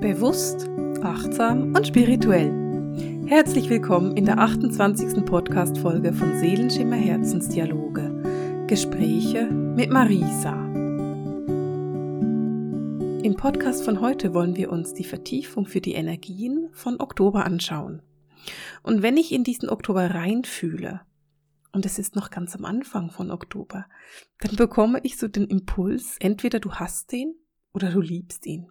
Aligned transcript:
Bewusst, 0.00 0.68
achtsam 1.02 1.74
und 1.74 1.88
spirituell. 1.88 2.52
Herzlich 3.26 3.68
willkommen 3.68 4.16
in 4.16 4.26
der 4.26 4.38
28. 4.38 5.24
Podcast-Folge 5.24 6.12
von 6.12 6.38
Seelenschimmer 6.38 6.94
Herzensdialoge. 6.94 8.64
Gespräche 8.68 9.46
mit 9.46 9.90
Marisa. 9.90 10.54
Im 13.24 13.34
Podcast 13.36 13.84
von 13.84 14.00
heute 14.00 14.34
wollen 14.34 14.54
wir 14.54 14.70
uns 14.70 14.94
die 14.94 15.02
Vertiefung 15.02 15.66
für 15.66 15.80
die 15.80 15.94
Energien 15.94 16.68
von 16.70 17.00
Oktober 17.00 17.44
anschauen. 17.44 18.00
Und 18.84 19.02
wenn 19.02 19.16
ich 19.16 19.32
in 19.32 19.42
diesen 19.42 19.68
Oktober 19.68 20.14
reinfühle, 20.14 21.00
und 21.72 21.84
es 21.84 21.98
ist 21.98 22.14
noch 22.14 22.30
ganz 22.30 22.54
am 22.54 22.64
Anfang 22.64 23.10
von 23.10 23.32
Oktober, 23.32 23.86
dann 24.38 24.54
bekomme 24.54 25.00
ich 25.02 25.18
so 25.18 25.26
den 25.26 25.48
Impuls, 25.48 26.18
entweder 26.20 26.60
du 26.60 26.74
hast 26.74 27.12
ihn 27.12 27.34
oder 27.72 27.90
du 27.90 28.00
liebst 28.00 28.46
ihn. 28.46 28.70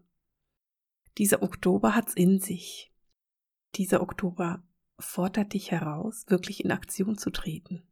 Dieser 1.18 1.42
Oktober 1.42 1.96
hat's 1.96 2.14
in 2.14 2.40
sich. 2.40 2.94
Dieser 3.76 4.02
Oktober 4.02 4.64
fordert 5.00 5.54
dich 5.54 5.72
heraus, 5.72 6.26
wirklich 6.28 6.64
in 6.64 6.72
Aktion 6.72 7.18
zu 7.18 7.32
treten. 7.32 7.88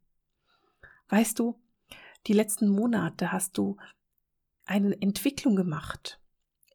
Weißt 1.08 1.38
du, 1.38 1.60
die 2.26 2.32
letzten 2.32 2.68
Monate 2.68 3.32
hast 3.32 3.58
du 3.58 3.76
eine 4.64 5.00
Entwicklung 5.00 5.56
gemacht 5.56 6.20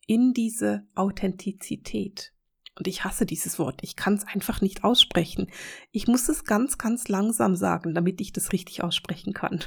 in 0.08 0.34
diese 0.34 0.88
Authentizität. 0.96 2.34
Und 2.76 2.88
ich 2.88 3.04
hasse 3.04 3.26
dieses 3.26 3.60
Wort. 3.60 3.82
Ich 3.84 3.96
kann 3.96 4.14
es 4.16 4.26
einfach 4.26 4.62
nicht 4.62 4.84
aussprechen. 4.84 5.52
Ich 5.92 6.08
muss 6.08 6.30
es 6.30 6.46
ganz, 6.46 6.78
ganz 6.78 7.10
langsam 7.10 7.56
sagen, 7.56 7.94
damit 7.94 8.22
ich 8.22 8.32
das 8.32 8.54
richtig 8.54 8.84
aussprechen 8.84 9.34
kann. 9.34 9.64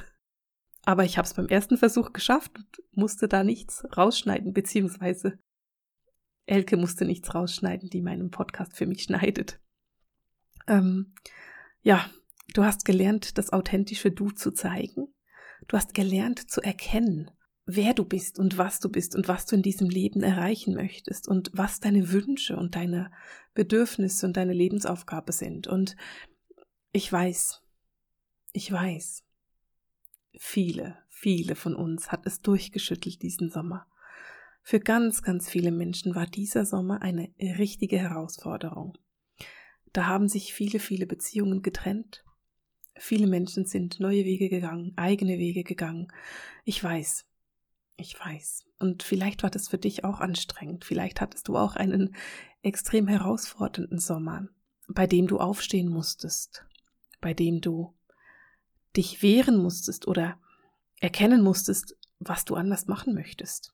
Aber 0.84 1.04
ich 1.04 1.18
habe 1.18 1.26
es 1.26 1.34
beim 1.34 1.48
ersten 1.48 1.76
Versuch 1.76 2.12
geschafft 2.12 2.56
und 2.56 2.78
musste 2.92 3.28
da 3.28 3.44
nichts 3.44 3.84
rausschneiden, 3.96 4.52
beziehungsweise 4.52 5.38
Elke 6.46 6.76
musste 6.76 7.04
nichts 7.04 7.34
rausschneiden, 7.34 7.90
die 7.90 8.02
meinen 8.02 8.30
Podcast 8.30 8.76
für 8.76 8.86
mich 8.86 9.04
schneidet. 9.04 9.60
Ähm, 10.66 11.14
ja, 11.82 12.08
du 12.54 12.64
hast 12.64 12.84
gelernt, 12.84 13.38
das 13.38 13.52
authentische 13.52 14.10
Du 14.10 14.30
zu 14.30 14.50
zeigen. 14.52 15.08
Du 15.68 15.76
hast 15.76 15.94
gelernt 15.94 16.50
zu 16.50 16.60
erkennen, 16.60 17.30
wer 17.66 17.94
du 17.94 18.04
bist 18.04 18.38
und 18.38 18.58
was 18.58 18.80
du 18.80 18.90
bist 18.90 19.16
und 19.16 19.28
was 19.28 19.46
du 19.46 19.56
in 19.56 19.62
diesem 19.62 19.88
Leben 19.88 20.22
erreichen 20.22 20.74
möchtest 20.74 21.28
und 21.28 21.50
was 21.54 21.80
deine 21.80 22.12
Wünsche 22.12 22.56
und 22.56 22.74
deine 22.74 23.10
Bedürfnisse 23.54 24.26
und 24.26 24.36
deine 24.36 24.52
Lebensaufgabe 24.52 25.32
sind. 25.32 25.66
Und 25.66 25.96
ich 26.92 27.10
weiß, 27.10 27.62
ich 28.52 28.70
weiß, 28.70 29.24
viele, 30.36 30.98
viele 31.08 31.54
von 31.54 31.74
uns 31.74 32.12
hat 32.12 32.26
es 32.26 32.42
durchgeschüttelt 32.42 33.22
diesen 33.22 33.50
Sommer. 33.50 33.86
Für 34.66 34.80
ganz, 34.80 35.22
ganz 35.22 35.50
viele 35.50 35.70
Menschen 35.70 36.14
war 36.14 36.26
dieser 36.26 36.64
Sommer 36.64 37.02
eine 37.02 37.28
richtige 37.38 37.98
Herausforderung. 37.98 38.96
Da 39.92 40.06
haben 40.06 40.26
sich 40.26 40.54
viele, 40.54 40.78
viele 40.78 41.06
Beziehungen 41.06 41.60
getrennt. 41.60 42.24
Viele 42.96 43.26
Menschen 43.26 43.66
sind 43.66 44.00
neue 44.00 44.24
Wege 44.24 44.48
gegangen, 44.48 44.94
eigene 44.96 45.38
Wege 45.38 45.64
gegangen. 45.64 46.08
Ich 46.64 46.82
weiß, 46.82 47.26
ich 47.98 48.18
weiß. 48.18 48.64
Und 48.78 49.02
vielleicht 49.02 49.42
war 49.42 49.50
das 49.50 49.68
für 49.68 49.76
dich 49.76 50.02
auch 50.02 50.20
anstrengend. 50.20 50.86
Vielleicht 50.86 51.20
hattest 51.20 51.46
du 51.48 51.58
auch 51.58 51.76
einen 51.76 52.16
extrem 52.62 53.06
herausfordernden 53.06 53.98
Sommer, 53.98 54.48
bei 54.88 55.06
dem 55.06 55.26
du 55.26 55.40
aufstehen 55.40 55.90
musstest, 55.90 56.64
bei 57.20 57.34
dem 57.34 57.60
du 57.60 57.92
dich 58.96 59.20
wehren 59.22 59.58
musstest 59.58 60.08
oder 60.08 60.38
erkennen 61.00 61.42
musstest, 61.42 61.98
was 62.18 62.46
du 62.46 62.54
anders 62.54 62.86
machen 62.86 63.12
möchtest. 63.12 63.73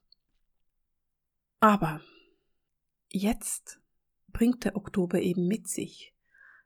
Aber 1.61 2.01
jetzt 3.11 3.79
bringt 4.33 4.65
der 4.65 4.75
Oktober 4.75 5.21
eben 5.21 5.47
mit 5.47 5.67
sich, 5.67 6.15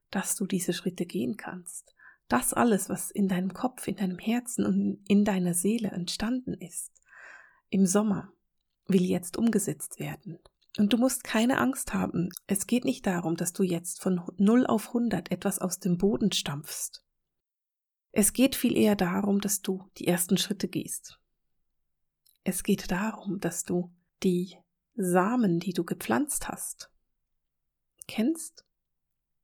dass 0.10 0.38
du 0.38 0.46
diese 0.46 0.72
Schritte 0.72 1.06
gehen 1.06 1.36
kannst. 1.36 1.94
Das 2.30 2.54
alles, 2.54 2.90
was 2.90 3.12
in 3.12 3.28
deinem 3.28 3.54
Kopf, 3.54 3.88
in 3.90 3.98
deinem 3.98 4.18
Herzen 4.18 4.66
und 4.66 5.04
in 5.08 5.26
deiner 5.26 5.54
Seele 5.54 5.90
entstanden 5.90 6.54
ist, 6.54 6.94
im 7.70 7.86
Sommer, 7.86 8.32
will 8.88 9.04
jetzt 9.04 9.36
umgesetzt 9.36 10.00
werden. 10.00 10.40
Und 10.78 10.94
du 10.94 10.98
musst 10.98 11.26
keine 11.26 11.58
Angst 11.58 11.94
haben. 11.94 12.30
Es 12.48 12.66
geht 12.66 12.86
nicht 12.86 13.06
darum, 13.06 13.36
dass 13.36 13.52
du 13.52 13.64
jetzt 13.64 14.02
von 14.02 14.22
0 14.38 14.66
auf 14.66 14.88
100 14.88 15.30
etwas 15.30 15.60
aus 15.60 15.80
dem 15.80 15.98
Boden 15.98 16.32
stampfst. 16.32 17.04
Es 18.14 18.32
geht 18.32 18.56
viel 18.56 18.78
eher 18.78 18.96
darum, 18.96 19.42
dass 19.42 19.62
du 19.62 19.90
die 19.98 20.08
ersten 20.08 20.38
Schritte 20.38 20.70
gehst. 20.70 21.20
Es 22.46 22.64
geht 22.64 22.92
darum, 22.92 23.42
dass 23.42 23.64
du 23.64 23.92
die 24.24 24.58
Samen, 24.96 25.60
die 25.60 25.74
du 25.74 25.84
gepflanzt 25.84 26.48
hast, 26.48 26.90
kennst 28.08 28.66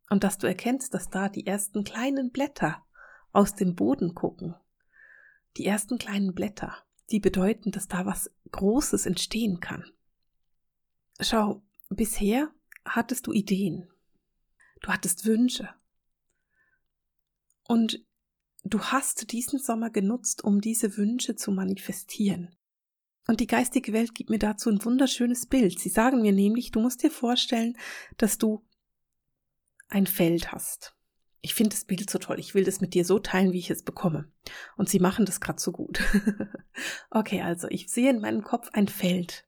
und 0.10 0.24
dass 0.24 0.38
du 0.38 0.48
erkennst, 0.48 0.94
dass 0.94 1.10
da 1.10 1.30
die 1.30 1.46
ersten 1.46 1.84
kleinen 1.84 2.32
Blätter 2.32 2.86
aus 3.32 3.56
dem 3.56 3.76
Boden 3.76 4.14
gucken. 4.14 4.56
Die 5.58 5.66
ersten 5.66 5.98
kleinen 5.98 6.34
Blätter, 6.34 6.76
die 7.12 7.20
bedeuten, 7.20 7.72
dass 7.72 7.88
da 7.88 8.06
was 8.06 8.32
Großes 8.52 9.06
entstehen 9.06 9.60
kann. 9.60 9.86
Schau, 11.20 11.62
bisher 11.90 12.52
hattest 12.86 13.28
du 13.28 13.34
Ideen, 13.34 13.90
du 14.82 14.90
hattest 14.90 15.26
Wünsche 15.26 15.70
und 17.64 18.06
du 18.64 18.80
hast 18.80 19.32
diesen 19.32 19.60
Sommer 19.60 19.90
genutzt, 19.90 20.44
um 20.44 20.62
diese 20.62 20.98
Wünsche 20.98 21.36
zu 21.36 21.52
manifestieren. 21.52 22.56
Und 23.28 23.40
die 23.40 23.48
geistige 23.48 23.94
Welt 23.94 24.16
gibt 24.16 24.30
mir 24.30 24.40
dazu 24.40 24.70
ein 24.70 24.84
wunderschönes 24.84 25.46
Bild. 25.46 25.80
Sie 25.80 25.90
sagen 25.90 26.22
mir 26.22 26.32
nämlich, 26.32 26.72
du 26.72 26.80
musst 26.80 27.04
dir 27.04 27.12
vorstellen, 27.12 27.78
dass 28.18 28.38
du 28.38 28.66
ein 29.90 30.08
Feld 30.08 30.52
hast. 30.52 30.96
Ich 31.42 31.54
finde 31.54 31.72
das 31.72 31.86
Bild 31.86 32.10
so 32.10 32.20
toll. 32.20 32.40
Ich 32.40 32.54
will 32.54 32.64
das 32.64 32.82
mit 32.82 32.94
dir 32.94 33.04
so 33.04 33.20
teilen, 33.20 33.52
wie 33.52 33.60
ich 33.60 33.70
es 33.72 33.84
bekomme. 33.84 34.32
Und 34.78 34.90
sie 34.90 35.00
machen 35.00 35.26
das 35.26 35.42
gerade 35.42 35.60
so 35.60 35.72
gut. 35.72 36.02
okay, 37.10 37.42
also 37.42 37.68
ich 37.70 37.90
sehe 37.90 38.10
in 38.10 38.22
meinem 38.22 38.44
Kopf 38.44 38.70
ein 38.74 38.88
Feld. 38.88 39.46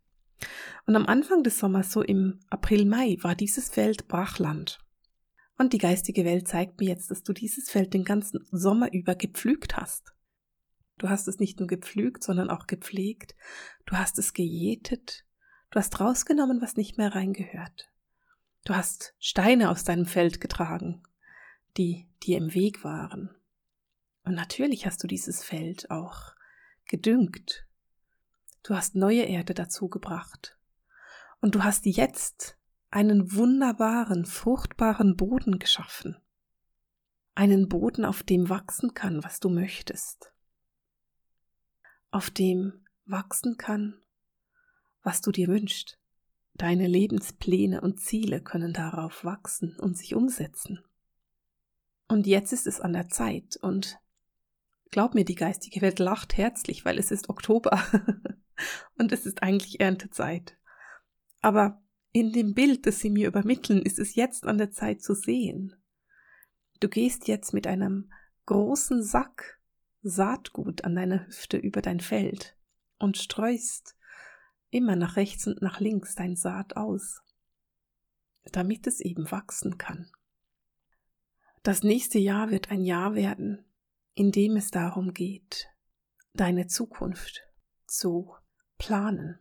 Und 0.85 0.95
am 0.95 1.05
Anfang 1.05 1.43
des 1.43 1.59
Sommers, 1.59 1.91
so 1.91 2.01
im 2.01 2.39
April, 2.49 2.85
Mai, 2.85 3.17
war 3.21 3.35
dieses 3.35 3.69
Feld 3.69 4.07
Brachland. 4.07 4.79
Und 5.57 5.73
die 5.73 5.77
geistige 5.77 6.25
Welt 6.25 6.47
zeigt 6.47 6.79
mir 6.79 6.87
jetzt, 6.87 7.11
dass 7.11 7.23
du 7.23 7.31
dieses 7.31 7.69
Feld 7.69 7.93
den 7.93 8.03
ganzen 8.03 8.45
Sommer 8.51 8.91
über 8.91 9.15
gepflügt 9.15 9.77
hast. 9.77 10.12
Du 10.97 11.09
hast 11.09 11.27
es 11.27 11.39
nicht 11.39 11.59
nur 11.59 11.67
gepflügt, 11.67 12.23
sondern 12.23 12.49
auch 12.49 12.67
gepflegt. 12.67 13.35
Du 13.85 13.97
hast 13.97 14.17
es 14.19 14.33
gejätet. 14.33 15.25
Du 15.71 15.79
hast 15.79 15.99
rausgenommen, 15.99 16.61
was 16.61 16.75
nicht 16.75 16.97
mehr 16.97 17.15
reingehört. 17.15 17.89
Du 18.65 18.75
hast 18.75 19.15
Steine 19.19 19.69
aus 19.69 19.83
deinem 19.83 20.05
Feld 20.05 20.39
getragen, 20.39 21.03
die 21.77 22.07
dir 22.21 22.37
im 22.37 22.53
Weg 22.53 22.83
waren. 22.83 23.35
Und 24.23 24.35
natürlich 24.35 24.85
hast 24.85 25.03
du 25.03 25.07
dieses 25.07 25.43
Feld 25.43 25.89
auch 25.91 26.33
gedüngt. 26.85 27.65
Du 28.61 28.75
hast 28.75 28.95
neue 28.95 29.23
Erde 29.23 29.53
dazu 29.53 29.89
gebracht. 29.89 30.57
Und 31.41 31.55
du 31.55 31.63
hast 31.63 31.85
jetzt 31.85 32.57
einen 32.89 33.33
wunderbaren, 33.33 34.25
fruchtbaren 34.25 35.17
Boden 35.17 35.59
geschaffen. 35.59 36.15
Einen 37.35 37.67
Boden, 37.67 38.05
auf 38.05 38.21
dem 38.23 38.47
wachsen 38.47 38.93
kann, 38.93 39.23
was 39.23 39.39
du 39.39 39.49
möchtest 39.49 40.32
auf 42.13 42.29
dem 42.29 42.73
wachsen 43.05 43.57
kann, 43.57 43.95
was 45.01 45.21
du 45.21 45.31
dir 45.31 45.47
wünschst. 45.47 45.99
Deine 46.53 46.87
Lebenspläne 46.87 47.81
und 47.81 47.99
Ziele 47.99 48.39
können 48.39 48.71
darauf 48.71 49.25
wachsen 49.25 49.77
und 49.79 49.97
sich 49.97 50.13
umsetzen. 50.13 50.83
Und 52.07 52.27
jetzt 52.27 52.53
ist 52.53 52.67
es 52.67 52.79
an 52.79 52.93
der 52.93 53.09
Zeit 53.09 53.57
und 53.57 53.99
glaub 54.91 55.15
mir, 55.15 55.25
die 55.25 55.33
geistige 55.33 55.81
Welt 55.81 55.97
lacht 55.97 56.37
herzlich, 56.37 56.85
weil 56.85 56.99
es 56.99 57.09
ist 57.09 57.29
Oktober 57.29 57.83
und 58.99 59.11
es 59.11 59.25
ist 59.25 59.41
eigentlich 59.41 59.79
Erntezeit. 59.79 60.55
Aber 61.41 61.81
in 62.11 62.31
dem 62.31 62.53
Bild, 62.53 62.85
das 62.85 62.99
sie 62.99 63.09
mir 63.09 63.27
übermitteln, 63.27 63.81
ist 63.81 63.97
es 63.97 64.13
jetzt 64.13 64.45
an 64.45 64.59
der 64.59 64.69
Zeit 64.69 65.01
zu 65.01 65.15
sehen. 65.15 65.75
Du 66.79 66.87
gehst 66.89 67.27
jetzt 67.27 67.53
mit 67.53 67.65
einem 67.65 68.11
großen 68.45 69.01
Sack 69.01 69.59
Saatgut 70.03 70.83
an 70.83 70.95
deiner 70.95 71.25
Hüfte 71.25 71.57
über 71.57 71.81
dein 71.81 72.01
Feld 72.01 72.57
und 72.99 73.17
streust 73.17 73.95
immer 74.69 74.95
nach 74.95 75.15
rechts 75.15 75.47
und 75.47 75.61
nach 75.61 75.79
links 75.79 76.15
dein 76.15 76.35
Saat 76.35 76.75
aus, 76.75 77.21
damit 78.51 78.85
es 78.85 78.99
eben 78.99 79.31
wachsen 79.31 79.77
kann. 79.77 80.11
Das 81.63 81.83
nächste 81.83 82.19
Jahr 82.19 82.51
wird 82.51 82.69
ein 82.69 82.83
Jahr 82.83 83.15
werden, 83.15 83.63
in 84.13 84.31
dem 84.31 84.57
es 84.57 84.71
darum 84.71 85.13
geht, 85.13 85.69
deine 86.33 86.67
Zukunft 86.67 87.41
zu 87.87 88.35
planen, 88.77 89.39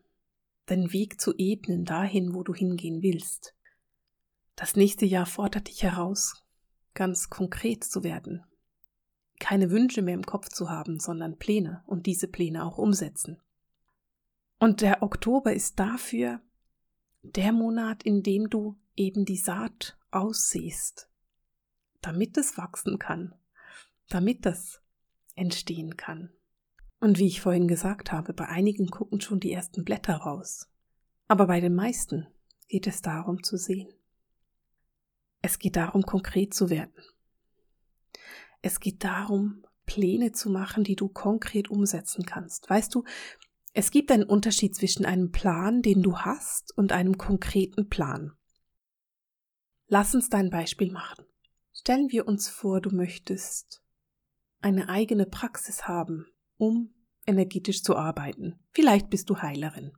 deinen 0.66 0.92
Weg 0.92 1.20
zu 1.20 1.34
ebnen 1.36 1.84
dahin, 1.84 2.34
wo 2.34 2.44
du 2.44 2.54
hingehen 2.54 3.02
willst. 3.02 3.56
Das 4.54 4.76
nächste 4.76 5.06
Jahr 5.06 5.26
fordert 5.26 5.68
dich 5.68 5.82
heraus, 5.82 6.44
ganz 6.94 7.28
konkret 7.30 7.82
zu 7.82 8.04
werden, 8.04 8.44
keine 9.42 9.72
Wünsche 9.72 10.02
mehr 10.02 10.14
im 10.14 10.24
Kopf 10.24 10.50
zu 10.50 10.70
haben, 10.70 11.00
sondern 11.00 11.36
Pläne 11.36 11.82
und 11.86 12.06
diese 12.06 12.28
Pläne 12.28 12.64
auch 12.64 12.78
umsetzen. 12.78 13.42
Und 14.60 14.82
der 14.82 15.02
Oktober 15.02 15.52
ist 15.52 15.80
dafür 15.80 16.40
der 17.22 17.50
Monat, 17.50 18.04
in 18.04 18.22
dem 18.22 18.50
du 18.50 18.78
eben 18.94 19.24
die 19.24 19.36
Saat 19.36 19.98
aussiehst, 20.12 21.10
damit 22.02 22.38
es 22.38 22.56
wachsen 22.56 23.00
kann, 23.00 23.34
damit 24.08 24.46
das 24.46 24.80
entstehen 25.34 25.96
kann. 25.96 26.30
Und 27.00 27.18
wie 27.18 27.26
ich 27.26 27.40
vorhin 27.40 27.66
gesagt 27.66 28.12
habe, 28.12 28.32
bei 28.34 28.46
einigen 28.46 28.90
gucken 28.90 29.20
schon 29.20 29.40
die 29.40 29.52
ersten 29.52 29.84
Blätter 29.84 30.18
raus. 30.18 30.70
Aber 31.26 31.48
bei 31.48 31.60
den 31.60 31.74
meisten 31.74 32.28
geht 32.68 32.86
es 32.86 33.02
darum 33.02 33.42
zu 33.42 33.56
sehen. 33.56 33.92
Es 35.40 35.58
geht 35.58 35.74
darum, 35.74 36.02
konkret 36.02 36.54
zu 36.54 36.70
werden. 36.70 36.94
Es 38.62 38.80
geht 38.80 39.04
darum, 39.04 39.64
Pläne 39.84 40.32
zu 40.32 40.48
machen, 40.50 40.84
die 40.84 40.96
du 40.96 41.08
konkret 41.08 41.68
umsetzen 41.68 42.24
kannst. 42.24 42.70
Weißt 42.70 42.94
du, 42.94 43.04
es 43.74 43.90
gibt 43.90 44.10
einen 44.12 44.24
Unterschied 44.24 44.74
zwischen 44.74 45.04
einem 45.04 45.32
Plan, 45.32 45.82
den 45.82 46.02
du 46.02 46.18
hast, 46.18 46.76
und 46.76 46.92
einem 46.92 47.18
konkreten 47.18 47.88
Plan. 47.88 48.32
Lass 49.88 50.14
uns 50.14 50.28
dein 50.28 50.50
Beispiel 50.50 50.92
machen. 50.92 51.24
Stellen 51.72 52.10
wir 52.10 52.28
uns 52.28 52.48
vor, 52.48 52.80
du 52.80 52.90
möchtest 52.94 53.82
eine 54.60 54.88
eigene 54.88 55.26
Praxis 55.26 55.88
haben, 55.88 56.26
um 56.56 56.94
energetisch 57.26 57.82
zu 57.82 57.96
arbeiten. 57.96 58.58
Vielleicht 58.70 59.10
bist 59.10 59.28
du 59.30 59.42
Heilerin. 59.42 59.92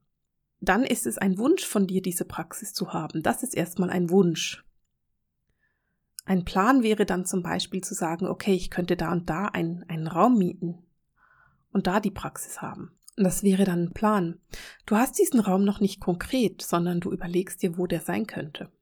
Dann 0.61 0.85
ist 0.85 1.07
es 1.07 1.19
ein 1.19 1.37
Wunsch 1.37 1.67
von 1.67 1.87
dir, 1.87 2.01
diese 2.01 2.25
Praxis 2.25 2.73
zu 2.73 2.93
haben. 2.93 3.23
Das 3.23 3.43
ist 3.43 3.55
erstmal 3.55 3.91
ein 3.91 4.09
Wunsch. 4.11 4.65
Ein 6.25 6.45
Plan 6.45 6.83
wäre 6.83 7.05
dann 7.05 7.27
zum 7.27 7.43
Beispiel 7.43 7.83
zu 7.83 7.95
sagen, 7.95 8.27
okay, 8.27 8.55
ich 8.55 8.71
könnte 8.71 8.97
da 8.97 9.13
und 9.13 9.29
da 9.29 9.47
einen, 9.47 9.85
einen 9.89 10.07
Raum 10.07 10.39
mieten 10.39 10.83
und 11.73 11.87
da 11.87 12.01
die 12.01 12.11
Praxis 12.11 12.63
haben. 12.63 12.93
Und 13.17 13.25
das 13.25 13.43
wäre 13.43 13.65
dann 13.65 13.85
ein 13.85 13.93
Plan. 13.93 14.41
Du 14.87 14.97
hast 14.97 15.19
diesen 15.19 15.41
Raum 15.41 15.65
noch 15.65 15.81
nicht 15.81 16.01
konkret, 16.01 16.63
sondern 16.63 17.01
du 17.01 17.13
überlegst 17.13 17.63
dir, 17.63 17.77
wo 17.79 17.87
der 17.87 18.01
sein 18.01 18.27
könnte. 18.27 18.73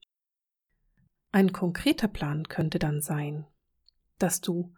Ein 1.33 1.53
konkreter 1.53 2.09
Plan 2.09 2.49
könnte 2.49 2.79
dann 2.79 3.01
sein, 3.01 3.47
dass 4.19 4.41
du 4.41 4.73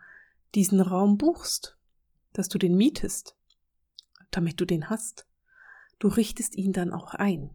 diesen 0.55 0.81
Raum 0.81 1.19
buchst, 1.19 1.77
dass 2.33 2.49
du 2.49 2.59
den 2.59 2.77
mietest, 2.77 3.37
damit 4.31 4.61
du 4.61 4.65
den 4.65 4.89
hast. 4.89 5.27
Du 5.99 6.09
richtest 6.09 6.57
ihn 6.57 6.73
dann 6.73 6.93
auch 6.93 7.15
ein. 7.15 7.51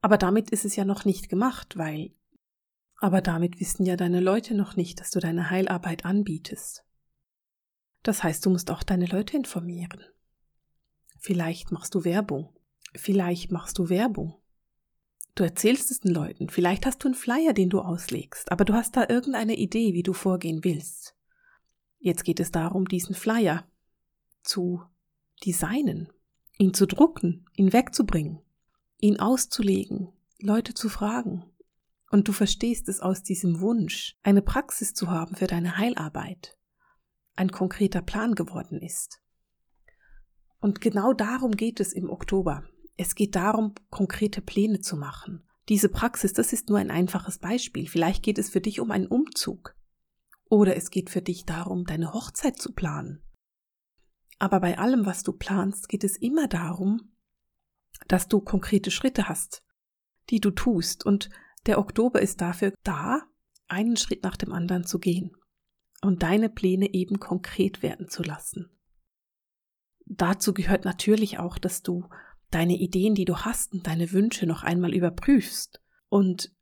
Aber 0.00 0.18
damit 0.18 0.50
ist 0.50 0.64
es 0.64 0.76
ja 0.76 0.84
noch 0.84 1.04
nicht 1.04 1.28
gemacht, 1.28 1.76
weil 1.76 2.12
aber 3.02 3.20
damit 3.20 3.58
wissen 3.58 3.84
ja 3.84 3.96
deine 3.96 4.20
Leute 4.20 4.54
noch 4.54 4.76
nicht, 4.76 5.00
dass 5.00 5.10
du 5.10 5.18
deine 5.18 5.50
Heilarbeit 5.50 6.04
anbietest. 6.04 6.84
Das 8.04 8.22
heißt, 8.22 8.46
du 8.46 8.50
musst 8.50 8.70
auch 8.70 8.84
deine 8.84 9.06
Leute 9.06 9.36
informieren. 9.36 10.04
Vielleicht 11.18 11.72
machst 11.72 11.96
du 11.96 12.04
Werbung. 12.04 12.54
Vielleicht 12.94 13.50
machst 13.50 13.78
du 13.78 13.88
Werbung. 13.88 14.36
Du 15.34 15.42
erzählst 15.42 15.90
es 15.90 16.00
den 16.00 16.12
Leuten. 16.12 16.48
Vielleicht 16.48 16.86
hast 16.86 17.02
du 17.02 17.08
einen 17.08 17.14
Flyer, 17.14 17.52
den 17.52 17.70
du 17.70 17.80
auslegst, 17.80 18.52
aber 18.52 18.64
du 18.64 18.74
hast 18.74 18.96
da 18.96 19.08
irgendeine 19.08 19.56
Idee, 19.56 19.94
wie 19.94 20.02
du 20.04 20.12
vorgehen 20.12 20.62
willst. 20.62 21.16
Jetzt 21.98 22.24
geht 22.24 22.38
es 22.38 22.52
darum, 22.52 22.86
diesen 22.86 23.16
Flyer 23.16 23.66
zu 24.42 24.82
designen, 25.44 26.12
ihn 26.58 26.72
zu 26.72 26.86
drucken, 26.86 27.46
ihn 27.56 27.72
wegzubringen, 27.72 28.40
ihn 28.98 29.18
auszulegen, 29.18 30.12
Leute 30.38 30.74
zu 30.74 30.88
fragen, 30.88 31.51
und 32.12 32.28
du 32.28 32.32
verstehst 32.32 32.90
es 32.90 33.00
aus 33.00 33.22
diesem 33.22 33.60
Wunsch, 33.60 34.18
eine 34.22 34.42
Praxis 34.42 34.92
zu 34.92 35.10
haben 35.10 35.34
für 35.34 35.46
deine 35.46 35.78
Heilarbeit, 35.78 36.58
ein 37.36 37.50
konkreter 37.50 38.02
Plan 38.02 38.34
geworden 38.34 38.80
ist. 38.80 39.22
Und 40.60 40.82
genau 40.82 41.14
darum 41.14 41.52
geht 41.52 41.80
es 41.80 41.94
im 41.94 42.10
Oktober. 42.10 42.64
Es 42.98 43.14
geht 43.14 43.34
darum, 43.34 43.74
konkrete 43.88 44.42
Pläne 44.42 44.80
zu 44.80 44.96
machen. 44.96 45.42
Diese 45.70 45.88
Praxis, 45.88 46.34
das 46.34 46.52
ist 46.52 46.68
nur 46.68 46.78
ein 46.78 46.90
einfaches 46.90 47.38
Beispiel. 47.38 47.88
Vielleicht 47.88 48.22
geht 48.22 48.38
es 48.38 48.50
für 48.50 48.60
dich 48.60 48.78
um 48.78 48.90
einen 48.90 49.06
Umzug. 49.06 49.74
Oder 50.50 50.76
es 50.76 50.90
geht 50.90 51.08
für 51.08 51.22
dich 51.22 51.46
darum, 51.46 51.84
deine 51.86 52.12
Hochzeit 52.12 52.58
zu 52.58 52.74
planen. 52.74 53.22
Aber 54.38 54.60
bei 54.60 54.76
allem, 54.76 55.06
was 55.06 55.22
du 55.22 55.32
planst, 55.32 55.88
geht 55.88 56.04
es 56.04 56.18
immer 56.18 56.46
darum, 56.46 57.14
dass 58.06 58.28
du 58.28 58.40
konkrete 58.40 58.90
Schritte 58.90 59.30
hast, 59.30 59.64
die 60.28 60.40
du 60.40 60.50
tust. 60.50 61.06
Und 61.06 61.30
der 61.66 61.78
Oktober 61.78 62.20
ist 62.20 62.40
dafür 62.40 62.74
da, 62.82 63.22
einen 63.68 63.96
Schritt 63.96 64.22
nach 64.22 64.36
dem 64.36 64.52
anderen 64.52 64.84
zu 64.84 64.98
gehen 64.98 65.36
und 66.02 66.22
deine 66.22 66.50
Pläne 66.50 66.92
eben 66.92 67.20
konkret 67.20 67.82
werden 67.82 68.08
zu 68.08 68.22
lassen. 68.22 68.70
Dazu 70.06 70.52
gehört 70.52 70.84
natürlich 70.84 71.38
auch, 71.38 71.58
dass 71.58 71.82
du 71.82 72.08
deine 72.50 72.76
Ideen, 72.76 73.14
die 73.14 73.24
du 73.24 73.38
hast 73.38 73.72
und 73.72 73.86
deine 73.86 74.12
Wünsche 74.12 74.46
noch 74.46 74.62
einmal 74.62 74.92
überprüfst 74.92 75.80
und 76.08 76.52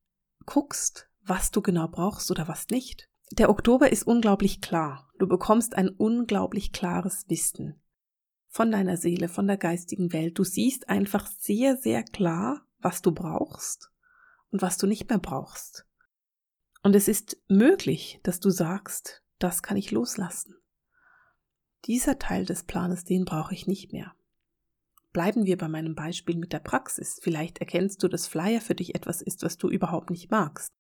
guckst, 0.47 1.09
was 1.23 1.51
du 1.51 1.63
genau 1.63 1.89
brauchst 1.89 2.31
oder 2.31 2.47
was 2.49 2.69
nicht. 2.69 3.09
Der 3.33 3.51
Oktober 3.51 3.91
ist 3.91 4.05
unglaublich 4.05 4.61
klar. 4.61 5.09
Du 5.19 5.27
bekommst 5.27 5.75
ein 5.75 5.89
unglaublich 5.89 6.73
klares 6.73 7.25
Wissen 7.29 7.83
von 8.49 8.71
deiner 8.71 8.97
Seele, 8.97 9.29
von 9.29 9.47
der 9.47 9.57
geistigen 9.57 10.13
Welt. 10.13 10.39
Du 10.39 10.45
siehst 10.45 10.89
einfach 10.89 11.27
sehr, 11.27 11.77
sehr 11.77 12.03
klar, 12.03 12.67
was 12.81 13.03
du 13.03 13.13
brauchst 13.13 13.91
und 14.51 14.63
was 14.63 14.77
du 14.77 14.87
nicht 14.87 15.09
mehr 15.09 15.19
brauchst. 15.19 15.87
Und 16.83 16.97
es 16.97 17.09
ist 17.09 17.37
möglich, 17.49 18.21
dass 18.23 18.41
du 18.41 18.51
sagst, 18.51 19.23
das 19.39 19.63
kann 19.63 19.77
ich 19.77 19.91
loslassen. 19.91 20.57
Dieser 21.87 22.19
Teil 22.19 22.45
des 22.45 22.65
Planes, 22.65 23.05
den 23.05 23.25
brauche 23.25 23.55
ich 23.55 23.67
nicht 23.67 23.93
mehr. 23.93 24.15
Bleiben 25.13 25.45
wir 25.45 25.59
bei 25.59 25.69
meinem 25.69 25.95
Beispiel 25.95 26.37
mit 26.37 26.53
der 26.53 26.61
Praxis. 26.61 27.19
Vielleicht 27.21 27.59
erkennst 27.59 28.03
du, 28.03 28.09
dass 28.09 28.29
Flyer 28.29 28.61
für 28.61 28.75
dich 28.75 28.95
etwas 28.95 29.23
ist, 29.23 29.43
was 29.43 29.57
du 29.57 29.69
überhaupt 29.69 30.11
nicht 30.11 30.31
magst. 30.31 30.71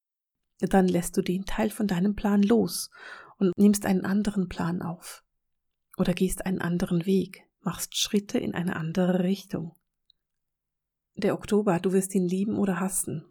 Dann 0.60 0.86
lässt 0.86 1.16
du 1.16 1.22
den 1.22 1.46
Teil 1.46 1.70
von 1.70 1.86
deinem 1.86 2.14
Plan 2.14 2.42
los 2.42 2.90
und 3.38 3.56
nimmst 3.56 3.86
einen 3.86 4.04
anderen 4.04 4.48
Plan 4.48 4.82
auf. 4.82 5.24
Oder 5.96 6.14
gehst 6.14 6.46
einen 6.46 6.60
anderen 6.60 7.06
Weg, 7.06 7.48
machst 7.60 7.96
Schritte 7.96 8.38
in 8.38 8.54
eine 8.54 8.76
andere 8.76 9.24
Richtung. 9.24 9.74
Der 11.14 11.34
Oktober, 11.34 11.80
du 11.80 11.92
wirst 11.92 12.14
ihn 12.14 12.26
lieben 12.26 12.56
oder 12.56 12.78
hassen. 12.78 13.29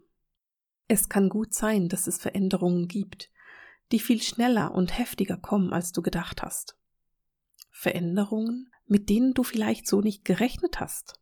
Es 0.92 1.08
kann 1.08 1.28
gut 1.28 1.54
sein, 1.54 1.88
dass 1.88 2.08
es 2.08 2.18
Veränderungen 2.18 2.88
gibt, 2.88 3.30
die 3.92 4.00
viel 4.00 4.20
schneller 4.20 4.74
und 4.74 4.98
heftiger 4.98 5.36
kommen, 5.36 5.72
als 5.72 5.92
du 5.92 6.02
gedacht 6.02 6.42
hast. 6.42 6.76
Veränderungen, 7.70 8.72
mit 8.86 9.08
denen 9.08 9.32
du 9.32 9.44
vielleicht 9.44 9.86
so 9.86 10.00
nicht 10.00 10.24
gerechnet 10.24 10.80
hast. 10.80 11.20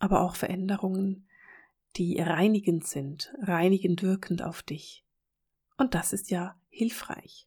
Aber 0.00 0.22
auch 0.22 0.34
Veränderungen, 0.34 1.28
die 1.94 2.18
reinigend 2.20 2.88
sind, 2.88 3.32
reinigend 3.40 4.02
wirkend 4.02 4.42
auf 4.42 4.64
dich. 4.64 5.04
Und 5.78 5.94
das 5.94 6.12
ist 6.12 6.32
ja 6.32 6.60
hilfreich. 6.70 7.46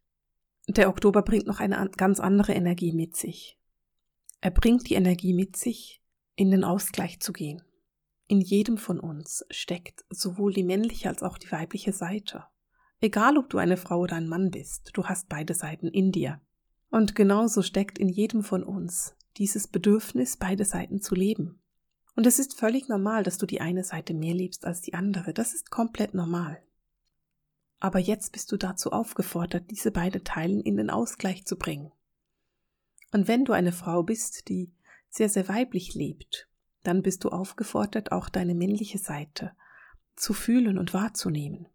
Der 0.69 0.87
Oktober 0.87 1.21
bringt 1.21 1.47
noch 1.47 1.59
eine 1.59 1.91
ganz 1.97 2.21
andere 2.21 2.53
Energie 2.53 2.93
mit 2.93 3.17
sich. 3.17 3.59
Er 4.39 4.51
bringt 4.51 4.89
die 4.89 4.95
Energie 4.95 5.33
mit 5.33 5.57
sich, 5.57 6.01
in 6.37 6.49
den 6.49 6.63
Ausgleich 6.63 7.19
zu 7.19 7.33
gehen. 7.33 7.61
In 8.27 8.39
jedem 8.41 8.77
von 8.77 8.99
uns 8.99 9.45
steckt 9.49 10.05
sowohl 10.09 10.53
die 10.53 10.63
männliche 10.63 11.09
als 11.09 11.23
auch 11.23 11.37
die 11.37 11.51
weibliche 11.51 11.91
Seite. 11.91 12.45
Egal 13.01 13.37
ob 13.37 13.49
du 13.49 13.57
eine 13.57 13.75
Frau 13.75 13.99
oder 13.99 14.15
ein 14.15 14.29
Mann 14.29 14.49
bist, 14.49 14.91
du 14.93 15.05
hast 15.05 15.27
beide 15.27 15.53
Seiten 15.53 15.89
in 15.89 16.11
dir. 16.11 16.39
Und 16.89 17.15
genauso 17.15 17.61
steckt 17.61 17.97
in 17.97 18.07
jedem 18.07 18.43
von 18.43 18.63
uns 18.63 19.15
dieses 19.37 19.67
Bedürfnis, 19.67 20.37
beide 20.37 20.63
Seiten 20.63 21.01
zu 21.01 21.15
leben. 21.15 21.59
Und 22.15 22.27
es 22.27 22.39
ist 22.39 22.53
völlig 22.57 22.87
normal, 22.87 23.23
dass 23.23 23.37
du 23.37 23.45
die 23.45 23.59
eine 23.59 23.83
Seite 23.83 24.13
mehr 24.13 24.35
liebst 24.35 24.65
als 24.65 24.81
die 24.81 24.93
andere. 24.93 25.33
Das 25.33 25.53
ist 25.53 25.71
komplett 25.71 26.13
normal. 26.13 26.61
Aber 27.79 27.99
jetzt 27.99 28.31
bist 28.31 28.51
du 28.51 28.57
dazu 28.57 28.91
aufgefordert, 28.91 29.69
diese 29.69 29.91
beiden 29.91 30.23
Teilen 30.23 30.61
in 30.61 30.77
den 30.77 30.89
Ausgleich 30.89 31.45
zu 31.45 31.57
bringen. 31.57 31.91
Und 33.11 33.27
wenn 33.27 33.43
du 33.43 33.51
eine 33.51 33.73
Frau 33.73 34.03
bist, 34.03 34.47
die 34.47 34.71
sehr, 35.09 35.27
sehr 35.27 35.49
weiblich 35.49 35.93
lebt 35.93 36.47
dann 36.83 37.01
bist 37.01 37.23
du 37.23 37.29
aufgefordert, 37.29 38.11
auch 38.11 38.29
deine 38.29 38.55
männliche 38.55 38.97
Seite 38.97 39.51
zu 40.15 40.33
fühlen 40.33 40.77
und 40.77 40.93
wahrzunehmen. 40.93 41.67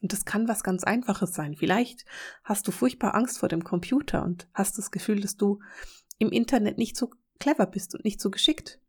Und 0.00 0.12
das 0.12 0.24
kann 0.24 0.48
was 0.48 0.64
ganz 0.64 0.82
Einfaches 0.82 1.32
sein. 1.32 1.54
Vielleicht 1.54 2.04
hast 2.42 2.66
du 2.66 2.72
furchtbar 2.72 3.14
Angst 3.14 3.38
vor 3.38 3.48
dem 3.48 3.62
Computer 3.62 4.24
und 4.24 4.48
hast 4.52 4.78
das 4.78 4.90
Gefühl, 4.90 5.20
dass 5.20 5.36
du 5.36 5.60
im 6.18 6.30
Internet 6.30 6.78
nicht 6.78 6.96
so 6.96 7.10
clever 7.38 7.66
bist 7.66 7.94
und 7.94 8.04
nicht 8.04 8.20
so 8.20 8.30
geschickt. 8.30 8.80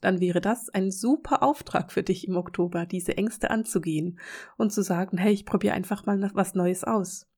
Dann 0.00 0.20
wäre 0.20 0.40
das 0.40 0.68
ein 0.70 0.90
super 0.90 1.42
Auftrag 1.42 1.92
für 1.92 2.02
dich 2.02 2.26
im 2.26 2.36
Oktober, 2.36 2.86
diese 2.86 3.16
Ängste 3.16 3.50
anzugehen 3.50 4.18
und 4.56 4.72
zu 4.72 4.82
sagen, 4.82 5.18
hey, 5.18 5.32
ich 5.32 5.46
probiere 5.46 5.74
einfach 5.74 6.06
mal 6.06 6.30
was 6.34 6.54
Neues 6.54 6.84
aus. 6.84 7.28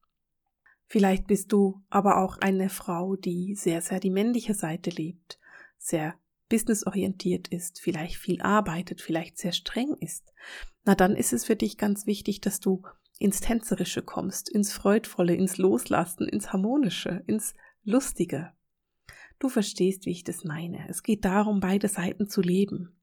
Vielleicht 0.87 1.27
bist 1.27 1.53
du 1.53 1.83
aber 1.91 2.19
auch 2.19 2.39
eine 2.39 2.69
Frau, 2.69 3.17
die 3.17 3.55
sehr, 3.55 3.83
sehr 3.83 4.01
die 4.01 4.11
männliche 4.11 4.55
Seite 4.55 4.91
lebt, 4.91 5.39
sehr 5.77 6.15
businessorientiert 6.55 7.49
ist, 7.49 7.81
vielleicht 7.81 8.15
viel 8.15 8.41
arbeitet, 8.41 9.01
vielleicht 9.01 9.39
sehr 9.39 9.51
streng 9.51 9.97
ist, 9.99 10.33
na 10.85 10.95
dann 10.95 11.17
ist 11.17 11.33
es 11.33 11.45
für 11.45 11.57
dich 11.57 11.79
ganz 11.79 12.07
wichtig, 12.07 12.41
dass 12.41 12.61
du 12.61 12.83
ins 13.19 13.41
Tänzerische 13.41 14.03
kommst, 14.03 14.49
ins 14.49 14.73
Freudvolle, 14.73 15.35
ins 15.35 15.57
Loslassen, 15.59 16.29
ins 16.29 16.53
Harmonische, 16.53 17.25
ins 17.27 17.55
Lustige. 17.83 18.53
Du 19.41 19.49
verstehst, 19.49 20.07
wie 20.07 20.13
ich 20.13 20.23
das 20.23 20.45
meine. 20.45 20.89
Es 20.89 21.03
geht 21.03 21.25
darum, 21.25 21.59
beide 21.59 21.89
Seiten 21.89 22.29
zu 22.29 22.41
leben. 22.41 23.01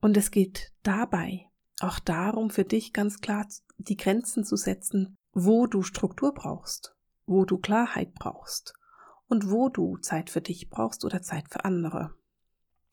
Und 0.00 0.16
es 0.16 0.32
geht 0.32 0.72
dabei 0.82 1.46
auch 1.80 2.00
darum, 2.00 2.50
für 2.50 2.64
dich 2.64 2.92
ganz 2.92 3.20
klar 3.20 3.46
die 3.76 3.96
Grenzen 3.96 4.44
zu 4.44 4.56
setzen, 4.56 5.16
wo 5.32 5.68
du 5.68 5.82
Struktur 5.82 6.34
brauchst, 6.34 6.96
wo 7.24 7.44
du 7.44 7.58
Klarheit 7.58 8.14
brauchst 8.14 8.74
und 9.28 9.48
wo 9.48 9.68
du 9.68 9.96
Zeit 9.98 10.28
für 10.28 10.40
dich 10.40 10.70
brauchst 10.70 11.04
oder 11.04 11.22
Zeit 11.22 11.44
für 11.48 11.64
andere. 11.64 12.18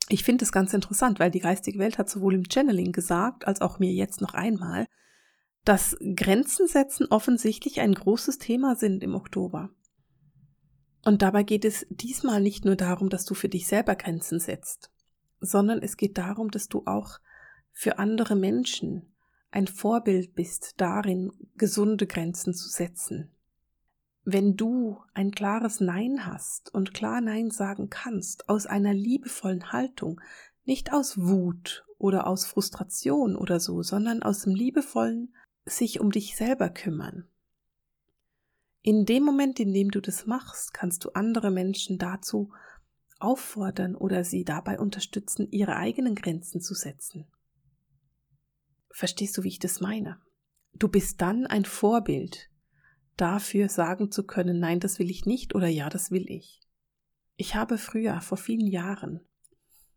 Ich 0.10 0.24
finde 0.24 0.46
es 0.46 0.52
ganz 0.52 0.74
interessant, 0.74 1.20
weil 1.20 1.32
die 1.32 1.40
geistige 1.40 1.80
Welt 1.80 1.98
hat 1.98 2.10
sowohl 2.10 2.36
im 2.36 2.46
Channeling 2.52 2.92
gesagt, 2.92 3.48
als 3.48 3.62
auch 3.62 3.80
mir 3.80 3.92
jetzt 3.92 4.22
noch 4.22 4.34
einmal, 4.34 4.88
dass 5.64 5.98
Grenzen 6.16 6.68
setzen 6.68 7.08
offensichtlich 7.10 7.82
ein 7.82 7.94
großes 7.94 8.38
Thema 8.38 8.76
sind 8.76 9.02
im 9.04 9.16
Oktober. 9.16 9.72
Und 11.04 11.22
dabei 11.22 11.44
geht 11.44 11.66
es 11.66 11.86
diesmal 11.90 12.40
nicht 12.40 12.66
nur 12.66 12.76
darum, 12.76 13.10
dass 13.10 13.26
du 13.26 13.34
für 13.34 13.50
dich 13.50 13.68
selber 13.68 13.96
Grenzen 13.96 14.40
setzt, 14.40 14.92
sondern 15.40 15.82
es 15.82 15.98
geht 15.98 16.18
darum, 16.18 16.52
dass 16.52 16.68
du 16.68 16.84
auch 16.86 17.20
für 17.72 17.98
andere 18.00 18.36
Menschen 18.36 19.14
ein 19.52 19.68
Vorbild 19.68 20.36
bist 20.36 20.74
darin, 20.78 21.32
gesunde 21.56 22.08
Grenzen 22.08 22.54
zu 22.54 22.70
setzen. 22.70 23.35
Wenn 24.28 24.58
du 24.58 24.98
ein 25.14 25.30
klares 25.30 25.80
Nein 25.80 26.26
hast 26.26 26.74
und 26.74 26.96
klar 26.96 27.22
Nein 27.22 27.52
sagen 27.52 27.92
kannst, 27.92 28.50
aus 28.50 28.66
einer 28.66 28.92
liebevollen 28.92 29.72
Haltung, 29.72 30.20
nicht 30.64 30.92
aus 30.92 31.20
Wut 31.20 31.86
oder 32.00 32.26
aus 32.26 32.48
Frustration 32.48 33.36
oder 33.36 33.60
so, 33.60 33.84
sondern 33.84 34.24
aus 34.24 34.42
dem 34.42 34.56
liebevollen 34.56 35.36
sich 35.66 36.00
um 36.00 36.10
dich 36.10 36.36
selber 36.36 36.70
kümmern. 36.70 37.28
In 38.82 39.06
dem 39.06 39.24
Moment, 39.24 39.60
in 39.60 39.74
dem 39.74 39.92
du 39.92 40.02
das 40.02 40.26
machst, 40.26 40.74
kannst 40.74 41.06
du 41.06 41.12
andere 41.12 41.52
Menschen 41.52 42.00
dazu 42.00 42.52
auffordern 43.20 43.96
oder 43.96 44.24
sie 44.24 44.44
dabei 44.44 44.80
unterstützen, 44.80 45.48
ihre 45.52 45.76
eigenen 45.76 46.16
Grenzen 46.16 46.62
zu 46.62 46.74
setzen. 46.74 47.28
Verstehst 48.90 49.38
du, 49.38 49.44
wie 49.44 49.50
ich 49.50 49.60
das 49.60 49.82
meine? 49.82 50.20
Du 50.74 50.88
bist 50.88 51.22
dann 51.22 51.46
ein 51.46 51.66
Vorbild 51.66 52.50
dafür 53.18 53.70
sagen 53.70 54.12
zu 54.12 54.26
können, 54.26 54.60
nein, 54.60 54.80
das 54.80 55.00
will 55.00 55.10
ich 55.10 55.26
nicht 55.26 55.56
oder 55.56 55.68
ja, 55.68 55.90
das 55.90 56.12
will 56.12 56.30
ich. 56.30 56.62
Ich 57.38 57.56
habe 57.56 57.78
früher, 57.78 58.22
vor 58.22 58.38
vielen 58.38 58.68
Jahren, 58.68 59.22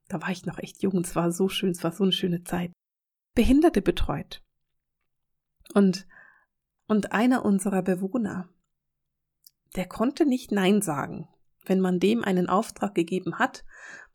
da 0.08 0.20
war 0.22 0.30
ich 0.30 0.46
noch 0.46 0.58
echt 0.58 0.82
jung, 0.82 0.98
es 0.98 1.14
war 1.14 1.30
so 1.32 1.48
schön, 1.48 1.70
es 1.70 1.84
war 1.84 1.92
so 1.92 2.04
eine 2.04 2.12
schöne 2.12 2.42
Zeit, 2.44 2.72
Behinderte 3.34 3.82
betreut. 3.82 4.42
Und, 5.74 6.06
und 6.86 7.12
einer 7.12 7.44
unserer 7.44 7.82
Bewohner, 7.82 8.48
der 9.76 9.86
konnte 9.86 10.24
nicht 10.24 10.50
Nein 10.50 10.82
sagen. 10.82 11.28
Wenn 11.64 11.80
man 11.80 12.00
dem 12.00 12.24
einen 12.24 12.48
Auftrag 12.48 12.94
gegeben 12.94 13.38
hat, 13.38 13.64